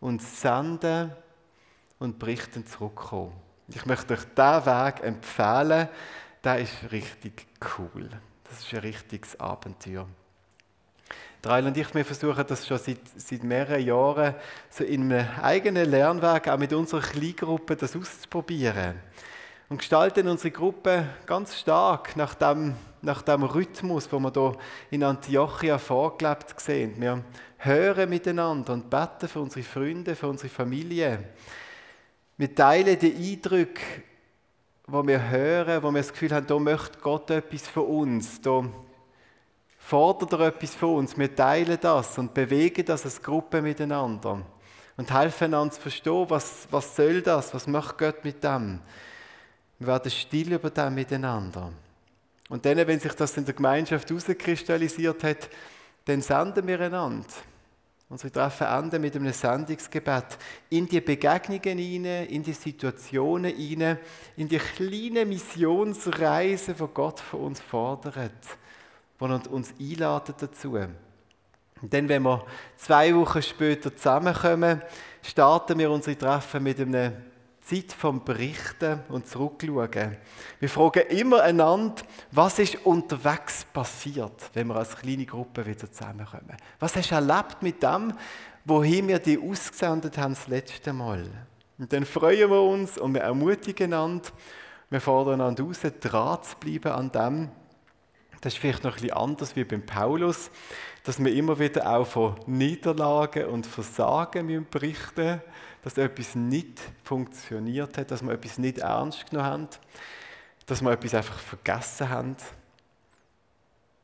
und 0.00 0.22
senden 0.22 1.10
und 1.98 2.18
berichten 2.20 2.64
zurückkommen. 2.66 3.32
Ich 3.66 3.84
möchte 3.84 4.14
euch 4.14 4.24
diesen 4.24 4.66
Weg 4.66 5.02
empfehlen. 5.02 5.88
Der 6.44 6.58
ist 6.60 6.92
richtig 6.92 7.46
cool. 7.78 8.08
Das 8.44 8.60
ist 8.60 8.72
ein 8.74 8.80
richtiges 8.80 9.40
Abenteuer. 9.40 10.06
Rail 11.44 11.66
und 11.66 11.76
ich, 11.76 11.92
wir 11.94 12.04
versuchen 12.04 12.44
das 12.46 12.66
schon 12.66 12.78
seit, 12.78 13.00
seit 13.16 13.42
mehreren 13.42 13.84
Jahren 13.84 14.34
so 14.70 14.84
in 14.84 15.12
einem 15.12 15.26
eigenen 15.42 15.90
Lernweg, 15.90 16.48
auch 16.48 16.58
mit 16.58 16.72
unserer 16.72 17.02
Kleingruppe, 17.02 17.76
das 17.76 17.96
auszuprobieren. 17.96 19.00
Und 19.68 19.78
gestalten 19.78 20.28
unsere 20.28 20.50
Gruppe 20.50 21.06
ganz 21.24 21.58
stark 21.58 22.16
nach 22.16 22.34
dem, 22.34 22.74
nach 23.00 23.22
dem 23.22 23.42
Rhythmus, 23.44 24.08
den 24.08 24.22
wir 24.22 24.32
hier 24.32 24.56
in 24.90 25.02
Antiochia 25.02 25.78
vorgelebt 25.78 26.60
sehen. 26.60 27.00
Wir 27.00 27.24
hören 27.56 28.10
miteinander 28.10 28.74
und 28.74 28.90
beten 28.90 29.26
für 29.26 29.40
unsere 29.40 29.64
Freunde, 29.64 30.14
für 30.16 30.28
unsere 30.28 30.50
Familie. 30.50 31.30
Wir 32.36 32.54
teilen 32.54 32.98
die 32.98 33.32
Eindrücke, 33.32 33.82
wo 34.86 35.06
wir 35.06 35.30
hören, 35.30 35.82
wo 35.82 35.90
wir 35.90 36.00
das 36.00 36.12
Gefühl 36.12 36.32
haben, 36.32 36.46
da 36.46 36.58
möchte 36.58 36.98
Gott 36.98 37.30
etwas 37.30 37.66
von 37.66 37.86
uns. 37.86 38.40
Da 38.42 38.64
fordert 39.78 40.32
er 40.34 40.40
etwas 40.48 40.74
von 40.74 40.96
uns. 40.96 41.16
Wir 41.16 41.34
teilen 41.34 41.78
das 41.80 42.18
und 42.18 42.34
bewegen 42.34 42.84
das 42.84 43.04
als 43.04 43.22
Gruppe 43.22 43.62
miteinander. 43.62 44.42
Und 44.96 45.12
helfen 45.12 45.54
einander 45.54 45.74
zu 45.74 45.80
verstehen, 45.80 46.26
was, 46.28 46.68
was 46.70 46.94
soll 46.94 47.22
das, 47.22 47.54
was 47.54 47.66
macht 47.66 47.96
Gott 47.96 48.24
mit 48.24 48.44
dem. 48.44 48.80
Wir 49.84 49.92
werden 49.92 50.10
still 50.10 50.54
über 50.54 50.70
dem 50.70 50.94
miteinander. 50.94 51.70
Und 52.48 52.64
dann, 52.64 52.78
wenn 52.86 52.98
sich 52.98 53.12
das 53.12 53.36
in 53.36 53.44
der 53.44 53.52
Gemeinschaft 53.52 54.08
herauskristallisiert 54.08 55.22
hat, 55.22 55.50
dann 56.06 56.22
senden 56.22 56.66
wir 56.66 56.80
einander. 56.80 57.28
Unsere 58.08 58.32
Treffen 58.32 58.66
enden 58.66 59.02
mit 59.02 59.14
einem 59.14 59.30
Sendungsgebet 59.30 60.38
in 60.70 60.88
die 60.88 61.02
Begegnungen 61.02 61.76
hinein, 61.76 62.28
in 62.28 62.42
die 62.42 62.54
Situationen 62.54 63.54
hinein, 63.54 63.98
in 64.38 64.48
die 64.48 64.56
kleinen 64.56 65.28
Missionsreisen, 65.28 66.76
die 66.78 66.86
Gott 66.94 67.20
von 67.20 67.40
uns 67.40 67.60
fordert 67.60 68.16
er 69.20 69.52
uns 69.52 69.74
einladet 69.78 70.36
dazu. 70.38 70.76
Und 70.76 71.92
dann, 71.92 72.08
wenn 72.08 72.22
wir 72.22 72.42
zwei 72.78 73.14
Wochen 73.14 73.42
später 73.42 73.94
zusammenkommen, 73.94 74.80
starten 75.22 75.78
wir 75.78 75.90
unsere 75.90 76.16
Treffen 76.16 76.62
mit 76.62 76.80
einer 76.80 77.12
Zeit 77.64 77.92
vom 77.92 78.22
Berichten 78.22 79.00
und 79.08 79.26
Zurückschauen. 79.26 80.18
Wir 80.60 80.68
fragen 80.68 81.06
immer 81.08 81.42
einander, 81.42 82.02
was 82.30 82.58
ist 82.58 82.84
unterwegs 82.84 83.64
passiert, 83.64 84.50
wenn 84.52 84.66
wir 84.66 84.76
als 84.76 84.94
kleine 84.94 85.24
Gruppe 85.24 85.64
wieder 85.64 85.90
zusammenkommen. 85.90 86.56
Was 86.78 86.94
hast 86.94 87.10
du 87.10 87.14
erlebt 87.14 87.62
mit 87.62 87.82
dem, 87.82 88.12
wohin 88.66 89.08
wir 89.08 89.18
dich 89.18 89.38
ausgesendet 89.40 90.18
haben 90.18 90.34
das 90.34 90.46
letzte 90.46 90.92
Mal? 90.92 91.24
Und 91.78 91.90
dann 91.90 92.04
freuen 92.04 92.50
wir 92.50 92.60
uns 92.60 92.98
und 92.98 93.14
wir 93.14 93.22
ermutigen 93.22 93.94
einander, 93.94 94.28
wir 94.90 95.00
fordern 95.00 95.40
einander 95.40 95.64
aus, 95.64 95.80
dran 95.80 96.42
zu 96.42 96.56
bleiben 96.56 96.92
an 96.92 97.10
dem, 97.10 97.48
das 98.42 98.52
ist 98.52 98.58
vielleicht 98.58 98.84
noch 98.84 98.92
ein 98.92 99.00
bisschen 99.00 99.16
anders 99.16 99.56
wie 99.56 99.64
beim 99.64 99.86
Paulus, 99.86 100.50
dass 101.04 101.22
wir 101.22 101.32
immer 101.32 101.58
wieder 101.58 101.88
auch 101.88 102.06
von 102.06 102.34
Niederlagen 102.46 103.46
und 103.46 103.66
Versagen 103.66 104.66
berichten 104.70 105.40
dass 105.84 105.98
etwas 105.98 106.34
nicht 106.34 106.80
funktioniert 107.02 107.98
hat, 107.98 108.10
dass 108.10 108.22
wir 108.22 108.32
etwas 108.32 108.56
nicht 108.56 108.78
ernst 108.78 109.28
genommen 109.28 109.50
haben, 109.50 109.68
dass 110.64 110.80
wir 110.80 110.90
etwas 110.90 111.14
einfach 111.14 111.38
vergessen 111.38 112.08
haben. 112.08 112.36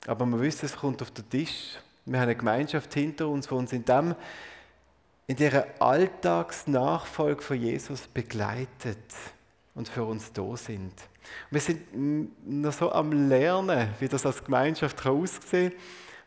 Aber 0.06 0.26
wir 0.26 0.40
wissen, 0.40 0.66
es 0.66 0.76
kommt 0.76 1.00
auf 1.00 1.10
den 1.10 1.28
Tisch. 1.30 1.78
Wir 2.04 2.18
haben 2.18 2.24
eine 2.24 2.36
Gemeinschaft 2.36 2.92
hinter 2.92 3.28
uns, 3.28 3.48
die 3.48 3.54
uns 3.54 3.72
in, 3.72 3.86
dem, 3.86 4.14
in 5.26 5.36
dieser 5.36 5.64
Alltagsnachfolge 5.78 7.40
von 7.40 7.58
Jesus 7.58 8.06
begleitet 8.08 8.98
und 9.74 9.88
für 9.88 10.04
uns 10.04 10.30
da 10.34 10.54
sind. 10.58 10.92
Wir 11.50 11.62
sind 11.62 12.46
noch 12.46 12.74
so 12.74 12.92
am 12.92 13.30
Lernen, 13.30 13.88
wie 14.00 14.08
das 14.08 14.26
als 14.26 14.44
Gemeinschaft 14.44 15.06
aussehen 15.06 15.70
kann. 15.70 15.80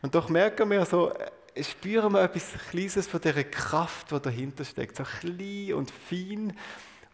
Und 0.04 0.14
doch 0.14 0.28
merken 0.28 0.68
wir 0.68 0.84
so, 0.84 1.14
äh, 1.54 1.64
spüren 1.64 2.12
wir 2.12 2.20
etwas 2.24 2.52
Kleines 2.68 3.06
von 3.06 3.22
dieser 3.22 3.42
Kraft, 3.42 4.10
die 4.10 4.20
dahinter 4.20 4.62
steckt. 4.62 4.98
So 4.98 5.02
klein 5.02 5.72
und 5.72 5.90
fein 5.90 6.52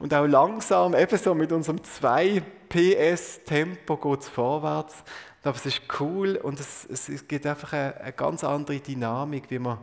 und 0.00 0.12
auch 0.12 0.26
langsam, 0.26 0.96
ebenso 0.96 1.32
mit 1.36 1.52
unserem 1.52 1.84
2 1.84 2.42
PS 2.68 3.44
Tempo 3.44 3.96
geht 3.96 4.22
es 4.22 4.28
vorwärts. 4.28 5.04
Aber 5.44 5.54
es 5.54 5.66
ist 5.66 5.82
cool 6.00 6.34
und 6.34 6.58
es, 6.58 6.84
es 6.86 7.28
gibt 7.28 7.46
einfach 7.46 7.72
eine, 7.74 7.96
eine 8.00 8.12
ganz 8.12 8.42
andere 8.42 8.80
Dynamik, 8.80 9.44
wie 9.50 9.60
wir 9.60 9.80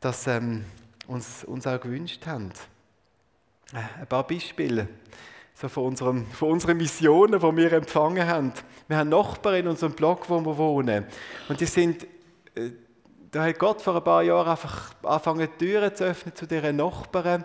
das 0.00 0.26
ähm, 0.26 0.64
uns, 1.06 1.44
uns 1.44 1.66
auch 1.66 1.82
gewünscht 1.82 2.26
haben. 2.26 2.50
Äh, 3.74 4.00
ein 4.00 4.06
paar 4.06 4.26
Beispiele 4.26 4.88
so 5.54 5.68
von, 5.68 5.84
unserem, 5.84 6.26
von 6.28 6.52
unseren 6.52 6.78
Missionen, 6.78 7.38
die 7.38 7.56
wir 7.58 7.72
empfangen 7.74 8.26
haben. 8.26 8.54
Wir 8.88 8.96
haben 8.96 9.10
Nachbarn 9.10 9.56
in 9.56 9.68
unserem 9.68 9.92
Block, 9.92 10.30
wo 10.30 10.40
wir 10.40 10.56
wohnen. 10.56 11.04
Und 11.50 11.60
die 11.60 11.66
sind, 11.66 12.06
da 13.30 13.44
hat 13.44 13.58
Gott 13.58 13.80
vor 13.80 13.96
ein 13.96 14.04
paar 14.04 14.22
Jahren 14.22 14.48
einfach 14.48 14.92
angefangen, 15.02 15.48
Türen 15.58 15.94
zu 15.94 16.04
öffnen 16.04 16.34
zu 16.34 16.46
diesen 16.46 16.76
Nachbarn. 16.76 17.44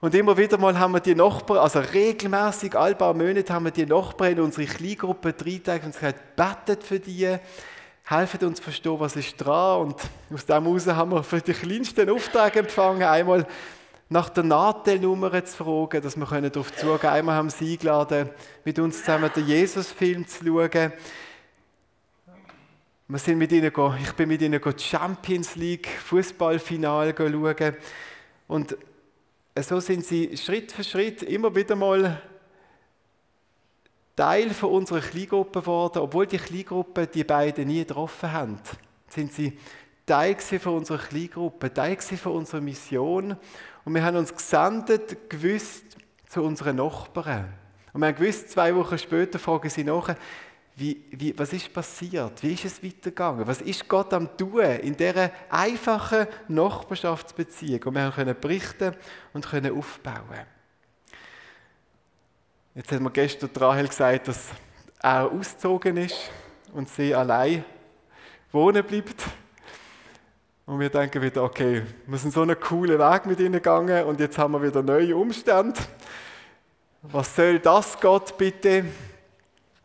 Und 0.00 0.14
immer 0.14 0.36
wieder 0.36 0.58
mal 0.58 0.78
haben 0.78 0.92
wir 0.92 1.00
die 1.00 1.14
Nachbarn, 1.14 1.60
also 1.60 1.78
regelmäßig, 1.78 2.76
alle 2.76 2.94
paar 2.94 3.14
Monate 3.14 3.52
haben 3.52 3.64
wir 3.64 3.70
die 3.70 3.86
Nachbarn 3.86 4.32
in 4.32 4.40
unsere 4.40 4.66
Kleingruppe 4.66 5.28
reingetragen 5.28 5.86
und 5.86 5.94
gesagt, 5.94 6.36
betet 6.36 6.84
für 6.84 7.00
die, 7.00 7.38
helfen 8.04 8.46
uns 8.46 8.60
verstehen, 8.60 9.00
was 9.00 9.16
ist 9.16 9.36
dran. 9.36 9.82
Und 9.82 9.96
aus 10.34 10.44
dem 10.46 10.64
heraus 10.64 10.86
haben 10.86 11.12
wir 11.12 11.22
für 11.22 11.40
die 11.40 11.52
kleinsten 11.52 12.10
Aufträge 12.10 12.60
empfangen. 12.60 13.04
Einmal 13.04 13.46
nach 14.08 14.28
der 14.28 14.44
Nahtennummer 14.44 15.44
zu 15.44 15.56
fragen, 15.56 16.02
dass 16.02 16.16
wir 16.16 16.26
darauf 16.50 16.74
zugehen 16.76 16.98
können. 16.98 17.12
Einmal 17.12 17.36
haben 17.36 17.50
sie 17.50 17.72
eingeladen, 17.72 18.30
mit 18.64 18.78
uns 18.78 18.98
zusammen 18.98 19.30
den 19.34 19.46
Jesus-Film 19.46 20.26
zu 20.26 20.44
schauen. 20.44 20.92
Wir 23.08 23.20
sind 23.20 23.38
mit 23.38 23.52
ihnen, 23.52 23.70
ich 24.02 24.12
bin 24.14 24.28
mit 24.28 24.42
ihnen 24.42 24.60
Champions 24.76 25.54
League 25.54 25.86
Fußballfinale 25.86 27.14
schauen. 27.16 27.76
Und 28.48 28.76
so 29.60 29.78
sind 29.78 30.04
sie 30.04 30.36
Schritt 30.36 30.72
für 30.72 30.82
Schritt 30.82 31.22
immer 31.22 31.54
wieder 31.54 31.76
mal 31.76 32.20
Teil 34.16 34.50
von 34.50 34.70
unserer 34.70 35.00
Kleingruppe 35.00 35.60
geworden, 35.60 35.98
obwohl 35.98 36.26
die 36.26 36.38
Kleingruppe 36.38 37.06
die 37.06 37.22
beiden 37.22 37.68
nie 37.68 37.78
getroffen 37.78 38.32
haben. 38.32 38.58
Sind 39.06 39.32
sie 39.32 39.56
Teil 40.04 40.34
von 40.40 40.78
unserer 40.78 40.98
Kleingruppe, 40.98 41.72
Teil 41.72 41.98
von 41.98 42.32
unserer 42.32 42.60
Mission 42.60 43.36
und 43.84 43.94
wir 43.94 44.02
haben 44.02 44.16
uns 44.16 44.34
gesendet, 44.34 45.30
gewusst, 45.30 45.84
zu 46.28 46.42
unseren 46.42 46.74
Nachbarn. 46.74 47.52
Und 47.92 48.00
wir 48.00 48.08
haben 48.08 48.16
gewusst, 48.16 48.50
zwei 48.50 48.74
Wochen 48.74 48.98
später 48.98 49.38
fragen 49.38 49.70
sie 49.70 49.84
nachher, 49.84 50.16
wie, 50.78 51.02
wie, 51.10 51.38
was 51.38 51.54
ist 51.54 51.72
passiert? 51.72 52.42
Wie 52.42 52.52
ist 52.52 52.66
es 52.66 52.84
weitergegangen? 52.84 53.46
Was 53.46 53.62
ist 53.62 53.88
Gott 53.88 54.12
am 54.12 54.36
tun 54.36 54.60
in 54.60 54.94
dieser 54.94 55.30
einfachen 55.48 56.26
Nachbarschaftsbeziehung? 56.48 57.82
Und 57.84 57.94
wir 57.94 58.12
können 58.14 58.36
berichten 58.38 58.94
und 59.32 59.46
können 59.48 59.76
aufbauen. 59.76 60.44
Jetzt 62.74 62.92
hat 62.92 63.00
mir 63.00 63.10
gestern 63.10 63.48
Rahel 63.56 63.88
gesagt, 63.88 64.28
dass 64.28 64.50
er 65.00 65.32
ausgezogen 65.32 65.96
ist 65.96 66.30
und 66.74 66.90
sie 66.90 67.14
allein 67.14 67.64
wohnen 68.52 68.84
bleibt. 68.84 69.24
Und 70.66 70.78
wir 70.78 70.90
denken 70.90 71.22
wieder, 71.22 71.42
okay, 71.42 71.84
wir 72.06 72.18
sind 72.18 72.34
so 72.34 72.42
einen 72.42 72.60
coolen 72.60 72.98
Weg 72.98 73.24
mit 73.24 73.40
ihnen 73.40 73.52
gegangen 73.54 74.04
und 74.04 74.20
jetzt 74.20 74.36
haben 74.36 74.52
wir 74.52 74.62
wieder 74.62 74.82
neue 74.82 75.16
Umstände. 75.16 75.80
Was 77.00 77.34
soll 77.34 77.60
das, 77.60 77.98
Gott, 77.98 78.36
bitte? 78.36 78.84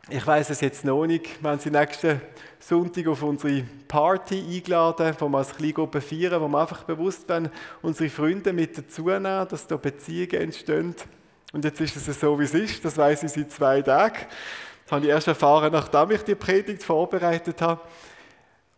Ich 0.09 0.25
weiß 0.25 0.49
es 0.49 0.61
jetzt 0.61 0.83
noch 0.83 1.05
nicht. 1.05 1.27
Haben 1.43 1.59
sie 1.59 1.69
nächsten 1.69 2.19
Sonntag 2.59 3.07
auf 3.07 3.21
unsere 3.21 3.63
Party 3.87 4.43
eingeladen, 4.49 5.15
wo 5.19 5.29
wir 5.29 5.37
als 5.37 5.55
Kleingruppe 5.55 6.01
feiern, 6.01 6.41
wo 6.41 6.47
wir 6.47 6.59
einfach 6.59 6.83
bewusst 6.83 7.29
werden, 7.29 7.49
unsere 7.81 8.09
Freunde 8.09 8.51
mit 8.51 8.77
dazu 8.77 9.03
nehmen, 9.03 9.47
dass 9.47 9.67
da 9.67 9.77
Beziehungen 9.77 10.41
entstehen. 10.41 10.95
Und 11.53 11.63
jetzt 11.65 11.79
ist 11.79 11.95
es 11.95 12.19
so, 12.19 12.39
wie 12.39 12.45
es 12.45 12.53
ist. 12.53 12.83
Das 12.83 12.97
weiß 12.97 13.23
ich 13.23 13.31
seit 13.31 13.51
zwei 13.51 13.81
Tagen. 13.81 14.25
Das 14.83 14.91
habe 14.91 15.05
ich 15.05 15.11
erst 15.11 15.27
erfahren, 15.27 15.71
nachdem 15.71 16.11
ich 16.11 16.23
die 16.23 16.35
Predigt 16.35 16.83
vorbereitet 16.83 17.61
habe. 17.61 17.81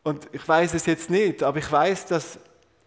Und 0.03 0.27
ich 0.33 0.45
weiß 0.45 0.73
es 0.73 0.85
jetzt 0.85 1.09
nicht, 1.09 1.41
aber 1.41 1.59
ich 1.59 1.71
weiß, 1.71 2.07
dass 2.07 2.37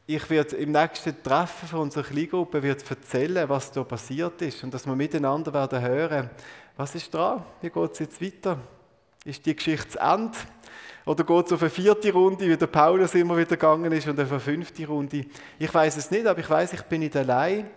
ich 0.08 0.30
wird 0.30 0.52
im 0.52 0.70
nächsten 0.70 1.20
Treffen 1.22 1.68
von 1.68 1.80
unserer 1.80 2.04
Kleingruppe 2.04 2.62
wird 2.62 2.88
erzählen, 2.88 3.48
was 3.48 3.72
da 3.72 3.82
passiert 3.82 4.40
ist 4.42 4.62
und 4.62 4.72
dass 4.72 4.86
wir 4.86 4.94
miteinander 4.94 5.52
werden 5.52 5.80
hören, 5.80 6.30
was 6.76 6.94
ist 6.94 7.12
dran, 7.12 7.42
wie 7.62 7.70
geht 7.70 7.92
es 7.92 7.98
jetzt 7.98 8.22
weiter? 8.22 8.58
Ist 9.24 9.44
die 9.46 9.56
Geschichte 9.56 9.88
zu 9.88 9.98
Ende? 9.98 10.36
Oder 11.06 11.24
geht 11.24 11.46
es 11.46 11.52
auf 11.52 11.62
eine 11.62 11.70
vierte 11.70 12.12
Runde, 12.12 12.48
wie 12.48 12.56
der 12.56 12.66
Paulus 12.66 13.14
immer 13.14 13.36
wieder 13.36 13.50
gegangen 13.50 13.90
ist, 13.92 14.06
und 14.08 14.20
auf 14.20 14.30
eine 14.30 14.40
fünfte 14.40 14.86
Runde? 14.86 15.24
Ich 15.58 15.72
weiß 15.72 15.96
es 15.96 16.10
nicht, 16.10 16.26
aber 16.26 16.40
ich 16.40 16.50
weiß, 16.50 16.72
ich 16.74 16.82
bin 16.82 17.00
nicht 17.00 17.16
allein 17.16 17.70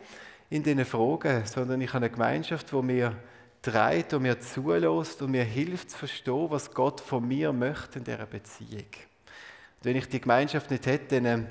in 0.50 0.64
diesen 0.64 0.84
Fragen, 0.84 1.46
sondern 1.46 1.80
ich 1.82 1.94
habe 1.94 2.06
eine 2.06 2.14
Gemeinschaft, 2.14 2.74
wo 2.74 2.82
mir 2.82 3.16
treibt 3.62 4.14
und 4.14 4.24
mir 4.24 4.40
zulässt 4.40 5.22
und 5.22 5.32
mir 5.32 5.44
hilft 5.44 5.92
zu 5.92 5.98
verstehen, 5.98 6.48
was 6.50 6.74
Gott 6.74 7.02
von 7.02 7.28
mir 7.28 7.54
möchte 7.54 8.00
in 8.00 8.06
dieser 8.06 8.26
Beziehung. 8.26 8.80
Und 8.80 9.84
wenn 9.84 9.96
ich 9.96 10.10
die 10.10 10.22
Gemeinschaft 10.22 10.72
nicht 10.72 10.86
hätte, 10.86 11.22
dann 11.22 11.48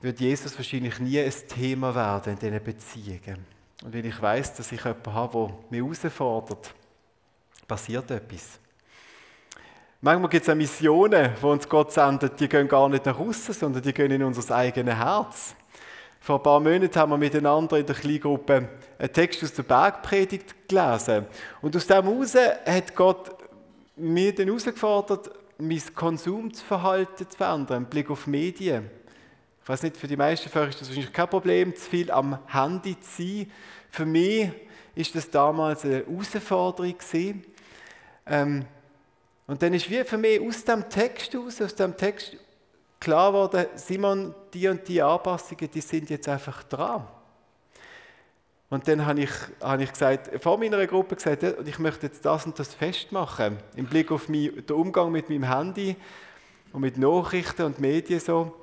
wird 0.00 0.20
Jesus 0.20 0.56
wahrscheinlich 0.56 0.98
nie 0.98 1.20
ein 1.20 1.32
Thema 1.48 1.94
werden 1.94 2.34
in 2.34 2.38
diesen 2.38 2.64
Beziehungen. 2.64 3.55
Und 3.82 3.92
wenn 3.92 4.04
ich 4.04 4.20
weiß, 4.20 4.54
dass 4.54 4.72
ich 4.72 4.84
jemanden 4.84 5.12
habe, 5.12 5.52
der 5.70 5.82
mich 5.82 6.00
herausfordert, 6.02 6.74
passiert 7.66 8.10
etwas. 8.10 8.58
Manchmal 10.00 10.30
gibt 10.30 10.44
es 10.44 10.48
auch 10.48 10.54
Missionen, 10.54 11.32
wo 11.40 11.50
uns 11.50 11.68
Gott 11.68 11.92
sendet, 11.92 12.38
die 12.38 12.48
gehen 12.48 12.68
gar 12.68 12.88
nicht 12.88 13.06
nach 13.06 13.18
außen, 13.18 13.54
sondern 13.54 13.82
die 13.82 13.92
gehen 13.92 14.10
in 14.10 14.22
unser 14.22 14.54
eigenes 14.54 14.94
Herz. 14.94 15.54
Vor 16.20 16.36
ein 16.36 16.42
paar 16.42 16.60
Monaten 16.60 16.94
haben 16.98 17.10
wir 17.10 17.18
miteinander 17.18 17.78
in 17.78 17.86
der 17.86 17.94
Kleingruppe 17.94 18.68
einen 18.98 19.12
Text 19.12 19.42
aus 19.44 19.52
der 19.52 19.62
Bergpredigt 19.62 20.68
gelesen. 20.68 21.26
Und 21.62 21.76
aus 21.76 21.86
dem 21.86 22.04
heraus 22.04 22.34
hat 22.34 22.94
Gott 22.94 23.36
mir 23.96 24.34
dann 24.34 24.48
herausgefordert, 24.48 25.30
mein 25.58 25.82
Konsumverhalten 25.94 27.30
zu 27.30 27.36
verändern, 27.36 27.84
im 27.84 27.86
Blick 27.86 28.10
auf 28.10 28.26
Medien. 28.26 28.90
Ich 29.66 29.68
weiß 29.68 29.82
nicht, 29.82 29.96
für 29.96 30.06
die 30.06 30.16
meisten 30.16 30.48
von 30.48 30.62
euch 30.62 30.68
ist 30.68 30.80
das 30.80 30.86
wahrscheinlich 30.86 31.12
kein 31.12 31.28
Problem, 31.28 31.74
zu 31.74 31.90
viel 31.90 32.08
am 32.12 32.38
Handy 32.46 32.96
zu 33.00 33.20
sein. 33.20 33.50
Für 33.90 34.06
mich 34.06 34.48
ist 34.94 35.12
das 35.12 35.28
damals 35.28 35.84
eine 35.84 36.04
Herausforderung 36.06 36.94
Ähm, 38.26 38.64
und 39.48 39.60
dann 39.60 39.74
ist 39.74 39.90
wie 39.90 40.04
für 40.04 40.18
mich 40.18 40.40
aus 40.40 40.64
dem 40.64 40.88
Text 40.88 41.34
aus, 41.34 41.60
aus 41.60 41.74
dem 41.74 41.96
Text 41.96 42.36
klar 43.00 43.32
geworden, 43.32 43.66
Simon, 43.74 44.36
die 44.54 44.68
und 44.68 44.86
die 44.86 45.02
Anpassungen, 45.02 45.68
die 45.68 45.80
sind 45.80 46.10
jetzt 46.10 46.28
einfach 46.28 46.62
dran. 46.62 47.04
Und 48.70 48.86
dann 48.86 49.04
habe 49.04 49.22
ich, 49.22 49.32
habe 49.60 49.82
ich 49.82 49.90
gesagt, 49.90 50.44
vor 50.44 50.58
meiner 50.58 50.86
Gruppe 50.86 51.16
gesagt, 51.16 51.42
ich 51.42 51.78
möchte 51.80 52.06
jetzt 52.06 52.24
das 52.24 52.46
und 52.46 52.56
das 52.56 52.72
festmachen, 52.72 53.56
im 53.74 53.86
Blick 53.86 54.12
auf 54.12 54.28
mein, 54.28 54.64
den 54.64 54.76
Umgang 54.76 55.10
mit 55.10 55.28
meinem 55.28 55.52
Handy 55.52 55.96
und 56.72 56.82
mit 56.82 56.98
Nachrichten 56.98 57.62
und 57.62 57.80
Medien 57.80 58.20
so. 58.20 58.54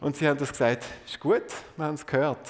Und 0.00 0.16
sie 0.16 0.28
haben 0.28 0.38
das 0.38 0.50
gesagt, 0.50 0.84
ist 1.06 1.18
gut, 1.20 1.44
wir 1.76 1.84
haben 1.84 1.94
es 1.94 2.06
gehört. 2.06 2.48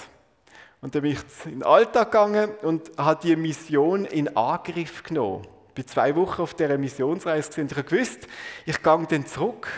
Und 0.80 0.94
dann 0.94 1.02
bin 1.02 1.12
ich 1.12 1.20
in 1.46 1.60
den 1.60 1.62
Alltag 1.62 2.12
gegangen 2.12 2.50
und 2.62 2.90
habe 2.96 3.20
die 3.22 3.34
Mission 3.36 4.04
in 4.04 4.36
Angriff 4.36 5.02
genommen 5.02 5.46
bin 5.78 5.86
zwei 5.86 6.16
Wochen 6.16 6.42
auf 6.42 6.54
dieser 6.54 6.76
Missionsreise 6.76 7.60
und 7.60 7.70
ich 7.70 7.78
habe 7.78 7.88
gewusst, 7.88 8.26
ich 8.66 8.82
gehe 8.82 9.06
dann 9.08 9.26
zurück 9.26 9.68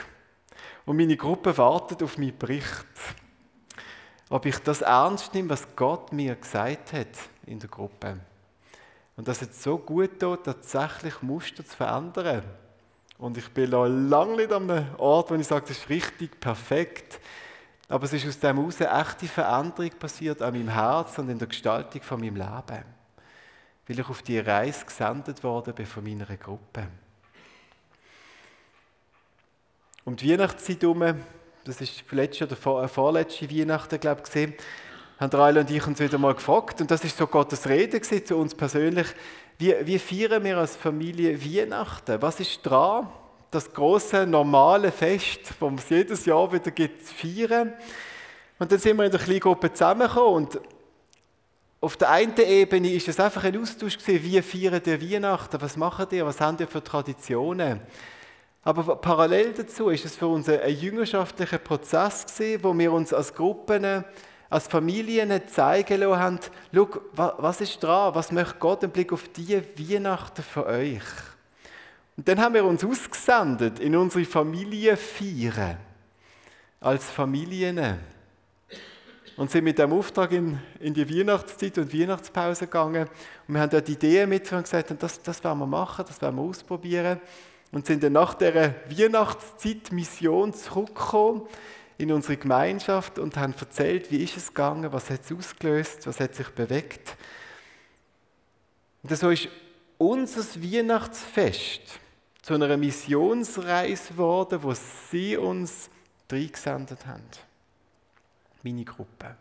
und 0.87 0.97
meine 0.97 1.15
Gruppe 1.15 1.59
wartet 1.59 2.03
auf 2.03 2.17
meinen 2.17 2.39
Bericht. 2.39 2.87
Ob 4.31 4.47
ich 4.47 4.57
das 4.61 4.81
ernst 4.81 5.35
nehme, 5.35 5.51
was 5.51 5.67
Gott 5.77 6.11
mir 6.15 6.37
gesagt 6.37 6.95
hat 6.95 7.09
in 7.45 7.59
der 7.59 7.69
Gruppe. 7.69 8.19
Und 9.15 9.29
das 9.29 9.43
hat 9.43 9.53
so 9.55 9.77
gut 9.77 10.19
tut, 10.19 10.45
tatsächlich 10.45 11.21
Muster 11.21 11.67
zu 11.67 11.77
verändern. 11.77 12.45
Und 13.19 13.37
ich 13.37 13.51
bin 13.51 13.69
noch 13.69 13.85
lange 13.85 14.37
nicht 14.37 14.53
an 14.55 14.71
einem 14.71 14.95
Ort, 14.97 15.31
wo 15.31 15.35
ich 15.35 15.47
sage, 15.47 15.67
das 15.69 15.77
ist 15.77 15.91
richtig, 15.91 16.41
perfekt. 16.41 17.21
Aber 17.91 18.05
es 18.05 18.15
ist 18.15 18.27
aus 18.27 18.39
dem 18.39 18.57
heraus 18.57 18.81
eine 18.81 19.03
echte 19.03 19.27
Veränderung 19.27 19.91
passiert 19.99 20.41
an 20.41 20.55
meinem 20.55 20.71
Herz 20.71 21.19
und 21.19 21.29
in 21.29 21.39
der 21.39 21.49
Gestaltung 21.49 22.01
von 22.01 22.21
meinem 22.21 22.37
Leben 22.37 22.85
weil 23.91 23.99
ich 23.99 24.09
auf 24.09 24.23
die 24.23 24.39
Reise 24.39 24.85
gesendet 24.87 25.43
worden 25.43 25.75
bin 25.75 25.85
von 25.85 26.05
meiner 26.05 26.37
Gruppe. 26.37 26.87
Um 30.05 30.15
die 30.15 30.31
Weihnachtszeit 30.31 30.81
herum, 30.83 31.03
das 31.65 31.81
ist 31.81 32.05
letzte 32.13 32.47
oder 32.47 32.87
vorletzte 32.87 33.51
Weihnachten, 33.51 33.99
glaube 33.99 34.23
ich, 34.33 34.53
haben 35.19 35.31
Raila 35.33 35.63
und 35.63 35.71
ich 35.73 35.85
uns 35.85 35.99
wieder 35.99 36.19
mal 36.19 36.35
gefragt, 36.35 36.81
und 36.81 36.89
das 36.93 37.03
ist 37.03 37.17
so 37.17 37.27
Gottes 37.27 37.69
Rede 37.69 38.01
zu 38.01 38.37
uns 38.37 38.55
persönlich, 38.55 39.09
wie, 39.59 39.75
wie 39.83 39.99
feiern 39.99 40.45
wir 40.45 40.59
als 40.59 40.77
Familie 40.77 41.45
Weihnachten? 41.45 42.23
Was 42.23 42.39
ist 42.39 42.63
dran, 42.63 43.09
das 43.51 43.73
große 43.73 44.27
normale 44.27 44.93
Fest, 44.93 45.41
das 45.59 45.73
es 45.79 45.91
jedes 45.91 46.25
Jahr 46.27 46.53
wieder 46.53 46.71
gibt, 46.71 47.07
zu 47.07 47.15
feiern? 47.15 47.73
Und 48.59 48.71
dann 48.71 48.79
sind 48.79 48.97
wir 48.97 49.05
in 49.05 49.11
der 49.11 49.21
Kleingruppe 49.21 49.73
zusammengekommen 49.73 50.35
und 50.35 50.61
auf 51.83 51.97
der 51.97 52.11
einen 52.11 52.37
Ebene 52.37 52.93
ist 52.93 53.09
es 53.09 53.19
einfach 53.19 53.43
ein 53.45 53.59
Austausch 53.59 53.97
gewesen, 53.97 54.23
wie 54.23 54.43
feiern 54.43 54.83
ihr 54.85 55.01
Weihnachten, 55.01 55.61
was 55.63 55.79
macht 55.79 56.13
ihr, 56.13 56.27
was 56.27 56.41
habt 56.41 56.61
ihr 56.61 56.69
für 56.69 56.85
Traditionen. 56.85 57.81
Aber 58.63 58.97
parallel 58.97 59.55
dazu 59.55 59.89
ist 59.89 60.05
es 60.05 60.17
für 60.17 60.27
uns 60.27 60.47
ein 60.47 60.77
jüngerschaftlicher 60.77 61.57
Prozess 61.57 62.27
gewesen, 62.27 62.63
wo 62.63 62.77
wir 62.77 62.93
uns 62.93 63.15
als 63.15 63.33
Gruppen, 63.33 64.05
als 64.51 64.67
Familien 64.69 65.33
zeigen 65.49 66.01
lassen 66.01 66.19
haben, 66.19 66.39
schau, 66.75 66.89
was 67.15 67.63
ist 67.63 67.83
dran, 67.83 68.15
was 68.15 68.31
möchte 68.31 68.59
Gott 68.59 68.83
im 68.83 68.91
Blick 68.91 69.13
auf 69.15 69.29
diese 69.29 69.65
Weihnachten 69.79 70.43
für 70.43 70.67
euch. 70.67 71.01
Und 72.21 72.29
dann 72.29 72.39
haben 72.39 72.53
wir 72.53 72.67
uns 72.67 72.85
ausgesendet, 72.85 73.79
in 73.79 73.97
unsere 73.97 74.27
Familie 74.27 74.95
feiern, 74.99 75.79
als 76.79 77.09
Familien 77.11 77.99
und 79.39 79.51
sind 79.51 79.65
mit 79.65 79.79
dem 79.79 79.91
Auftrag 79.95 80.31
in, 80.33 80.59
in 80.81 80.93
die 80.93 81.09
Weihnachtszeit 81.09 81.79
und 81.79 81.99
Weihnachtspause 81.99 82.67
gegangen. 82.67 83.09
Und 83.49 83.55
wir 83.55 83.63
haben 83.63 83.71
dort 83.71 83.89
Ideen 83.89 84.29
mit 84.29 84.53
und 84.53 84.65
gesagt, 84.65 84.95
das, 85.03 85.23
das 85.23 85.43
werden 85.43 85.61
wir 85.61 85.67
machen, 85.67 86.05
das 86.07 86.21
werden 86.21 86.37
wir 86.37 86.43
ausprobieren. 86.43 87.23
Und 87.73 87.87
sind 87.87 88.03
dann 88.03 88.13
nach 88.13 88.35
dieser 88.35 88.75
Weihnachtszeit-Mission 88.91 90.53
zurückgekommen 90.53 91.49
in 91.97 92.13
unsere 92.13 92.37
Gemeinschaft 92.37 93.19
und 93.19 93.39
haben 93.39 93.55
erzählt, 93.59 94.11
wie 94.11 94.23
ist 94.23 94.37
es 94.37 94.49
gegangen, 94.49 94.93
was 94.93 95.09
hat 95.09 95.23
es 95.25 95.33
ausgelöst, 95.33 96.07
was 96.07 96.21
hat 96.21 96.35
sich 96.35 96.51
bewegt. 96.51 97.17
Und 99.03 99.17
so 99.17 99.31
ist 99.31 99.49
unser 99.97 100.45
Weihnachtsfest 100.63 101.99
zu 102.43 102.55
einer 102.55 102.77
Missionsreise 102.77 104.13
geworden, 104.13 104.63
wo 104.63 104.73
sie 104.75 105.37
uns 105.37 105.91
reingesendet 106.31 107.07
haben 107.07 107.23
meine 108.63 108.85
Gruppe. 108.85 109.37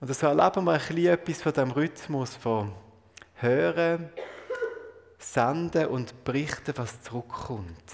Und 0.00 0.14
so 0.14 0.26
erleben 0.26 0.64
wir 0.64 0.72
ein 0.72 0.78
bisschen 0.78 1.06
etwas 1.06 1.42
von 1.42 1.52
dem 1.52 1.70
Rhythmus 1.72 2.34
von 2.36 2.72
Hören, 3.34 4.10
Senden 5.18 5.86
und 5.86 6.24
Berichten, 6.24 6.72
was 6.76 7.02
zurückkommt. 7.02 7.92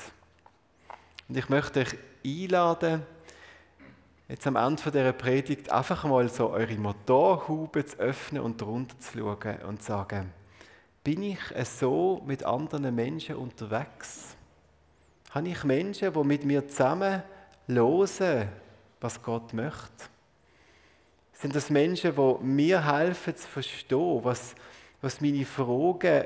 Und 1.28 1.36
ich 1.36 1.48
möchte 1.48 1.80
euch 1.80 1.96
einladen, 2.24 3.02
jetzt 4.28 4.46
am 4.46 4.54
Ende 4.54 4.82
dieser 4.82 5.12
Predigt 5.12 5.70
einfach 5.70 6.04
mal 6.04 6.28
so 6.28 6.50
eure 6.50 6.76
Motorhaube 6.76 7.84
zu 7.84 7.98
öffnen 7.98 8.42
und 8.42 8.60
drunter 8.60 8.98
zu 9.00 9.18
schauen 9.18 9.62
und 9.62 9.82
zu 9.82 9.88
sagen, 9.88 10.32
bin 11.06 11.22
ich 11.22 11.38
so 11.62 12.20
mit 12.26 12.42
anderen 12.42 12.92
Menschen 12.92 13.36
unterwegs? 13.36 14.34
Habe 15.30 15.50
ich 15.50 15.62
Menschen, 15.62 16.12
die 16.12 16.24
mit 16.24 16.44
mir 16.44 16.66
zusammen 16.66 17.22
hören, 17.68 18.48
was 19.00 19.22
Gott 19.22 19.52
möchte? 19.52 20.10
Sind 21.32 21.54
das 21.54 21.70
Menschen, 21.70 22.12
die 22.16 22.44
mir 22.44 22.84
helfen 22.84 23.36
zu 23.36 23.46
verstehen, 23.46 24.24
was, 24.24 24.56
was 25.00 25.20
meine 25.20 25.44
Fragen 25.44 26.24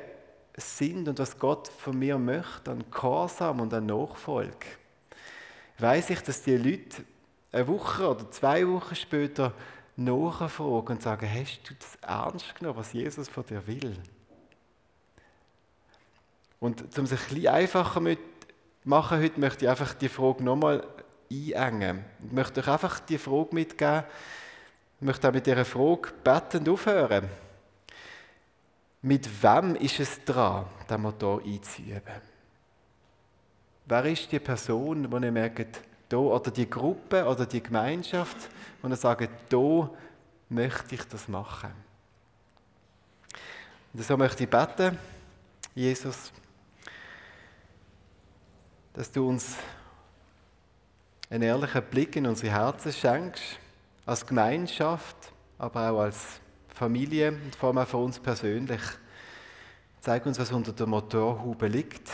sind 0.56 1.08
und 1.08 1.18
was 1.18 1.38
Gott 1.38 1.68
von 1.68 1.98
mir 1.98 2.16
möchte 2.16 2.70
an 2.70 2.82
Gehorsam 2.90 3.60
und 3.60 3.74
an 3.74 3.84
Nachfolge? 3.84 4.66
Weiß 5.78 6.08
ich, 6.08 6.22
dass 6.22 6.42
die 6.42 6.56
Leute 6.56 7.04
eine 7.52 7.68
Woche 7.68 8.08
oder 8.08 8.30
zwei 8.30 8.66
Wochen 8.66 8.94
später 8.94 9.52
nachfragen 9.96 10.96
und 10.96 11.02
sagen, 11.02 11.28
hast 11.30 11.68
du 11.68 11.74
das 11.74 11.98
ernst 12.00 12.54
genommen, 12.54 12.78
was 12.78 12.94
Jesus 12.94 13.28
von 13.28 13.44
dir 13.44 13.66
will? 13.66 13.98
Und 16.60 16.82
um 16.98 17.04
es 17.04 17.12
ein 17.12 17.18
bisschen 17.18 17.48
einfacher 17.48 18.00
zu 18.00 18.16
machen, 18.84 19.20
heute 19.20 19.40
möchte 19.40 19.64
ich 19.64 19.70
einfach 19.70 19.94
die 19.94 20.08
Frage 20.08 20.44
nochmal 20.44 20.86
einengen. 21.30 22.04
Ich 22.24 22.32
möchte 22.32 22.60
euch 22.60 22.68
einfach 22.68 23.00
die 23.00 23.18
Frage 23.18 23.54
mitgeben, 23.54 24.04
ich 25.00 25.06
möchte 25.06 25.28
auch 25.28 25.32
mit 25.32 25.46
dieser 25.46 25.64
Frage 25.64 26.12
bettend 26.22 26.68
aufhören. 26.68 27.28
Mit 29.02 29.42
wem 29.42 29.76
ist 29.76 29.98
es 29.98 30.22
dran, 30.24 30.66
den 30.88 31.00
Motor 31.00 31.40
einzuüben? 31.42 32.20
Wer 33.86 34.04
ist 34.04 34.30
die 34.30 34.38
Person, 34.38 35.10
wo 35.10 35.16
ihr 35.16 35.32
merkt, 35.32 35.80
da, 36.10 36.18
oder 36.18 36.50
die 36.50 36.68
Gruppe 36.68 37.24
oder 37.24 37.46
die 37.46 37.62
Gemeinschaft, 37.62 38.36
wo 38.82 38.88
ihr 38.88 38.96
sagt, 38.96 39.30
da 39.48 39.90
möchte 40.50 40.94
ich 40.94 41.04
das 41.04 41.28
machen. 41.28 41.70
Und 43.94 44.04
so 44.04 44.16
möchte 44.16 44.44
ich 44.44 44.50
beten, 44.50 44.98
Jesus, 45.74 46.32
dass 49.00 49.10
du 49.10 49.26
uns 49.26 49.56
einen 51.30 51.44
ehrlichen 51.44 51.82
Blick 51.84 52.16
in 52.16 52.26
unsere 52.26 52.52
Herzen 52.52 52.92
schenkst, 52.92 53.58
als 54.04 54.26
Gemeinschaft, 54.26 55.16
aber 55.56 55.90
auch 55.90 56.00
als 56.00 56.38
Familie 56.68 57.32
und 57.32 57.56
vor 57.56 57.70
allem 57.70 57.78
auch 57.78 57.88
für 57.88 57.96
uns 57.96 58.18
persönlich. 58.18 58.82
Zeig 60.02 60.26
uns, 60.26 60.38
was 60.38 60.52
unter 60.52 60.72
der 60.72 60.86
Motorhaube 60.86 61.66
liegt. 61.68 62.10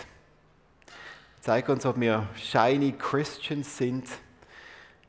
Zeig 1.40 1.68
uns, 1.70 1.84
ob 1.84 1.98
wir 1.98 2.28
shiny 2.36 2.92
Christians 2.92 3.76
sind, 3.76 4.06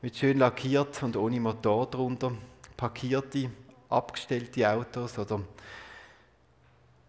mit 0.02 0.16
schön 0.16 0.38
lackiert 0.38 1.00
und 1.04 1.16
ohne 1.16 1.38
Motor 1.38 1.86
drunter, 1.86 2.32
parkierte, 2.76 3.52
abgestellte 3.88 4.68
Autos 4.68 5.16
oder 5.16 5.40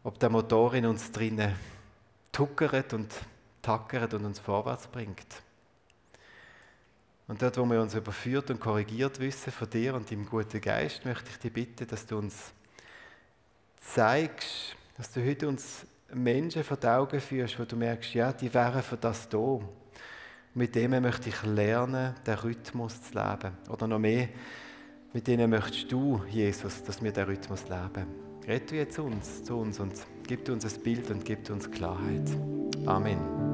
ob 0.03 0.19
der 0.19 0.29
Motor 0.29 0.75
in 0.75 0.85
uns 0.85 1.11
drinnen 1.11 1.55
tuckert 2.31 2.93
und 2.93 3.11
tackert 3.69 4.15
und 4.15 4.25
uns 4.25 4.39
vorwärts 4.39 4.87
bringt. 4.87 5.43
Und 7.27 7.39
dort, 7.39 7.57
wo 7.59 7.65
wir 7.65 7.79
uns 7.79 7.93
überführt 7.93 8.49
und 8.49 8.59
korrigiert 8.59 9.19
wissen 9.19 9.51
von 9.51 9.69
dir 9.69 9.93
und 9.93 10.09
deinem 10.09 10.25
guten 10.25 10.59
Geist, 10.59 11.05
möchte 11.05 11.29
ich 11.29 11.37
dich 11.37 11.53
bitten, 11.53 11.87
dass 11.87 12.07
du 12.07 12.17
uns 12.17 12.51
zeigst, 13.79 14.75
dass 14.97 15.11
du 15.13 15.23
heute 15.23 15.47
uns 15.47 15.85
Menschen 16.11 16.63
vor 16.63 16.77
die 16.77 16.87
Augen 16.87 17.19
führst, 17.19 17.59
wo 17.59 17.65
du 17.65 17.75
merkst, 17.75 18.15
ja, 18.15 18.33
die 18.33 18.51
wären 18.51 18.81
für 18.81 18.97
das 18.97 19.29
da. 19.29 19.59
Mit 20.55 20.73
denen 20.73 21.03
möchte 21.03 21.29
ich 21.29 21.43
lernen, 21.43 22.15
den 22.25 22.33
Rhythmus 22.33 23.03
zu 23.03 23.13
leben. 23.13 23.55
Oder 23.69 23.85
noch 23.85 23.99
mehr, 23.99 24.29
mit 25.13 25.27
denen 25.27 25.47
möchtest 25.47 25.91
du, 25.91 26.23
Jesus, 26.27 26.83
dass 26.83 27.03
wir 27.03 27.11
den 27.11 27.25
Rhythmus 27.25 27.69
leben. 27.69 28.07
Rette 28.47 28.77
jetzt 28.77 28.97
uns, 28.97 29.43
zu 29.43 29.57
uns 29.57 29.79
und 29.79 29.93
gib 30.25 30.49
uns 30.49 30.65
ein 30.65 30.81
Bild 30.81 31.11
und 31.11 31.23
gib 31.23 31.47
uns 31.51 31.69
Klarheit. 31.69 32.27
Amen. 32.87 33.48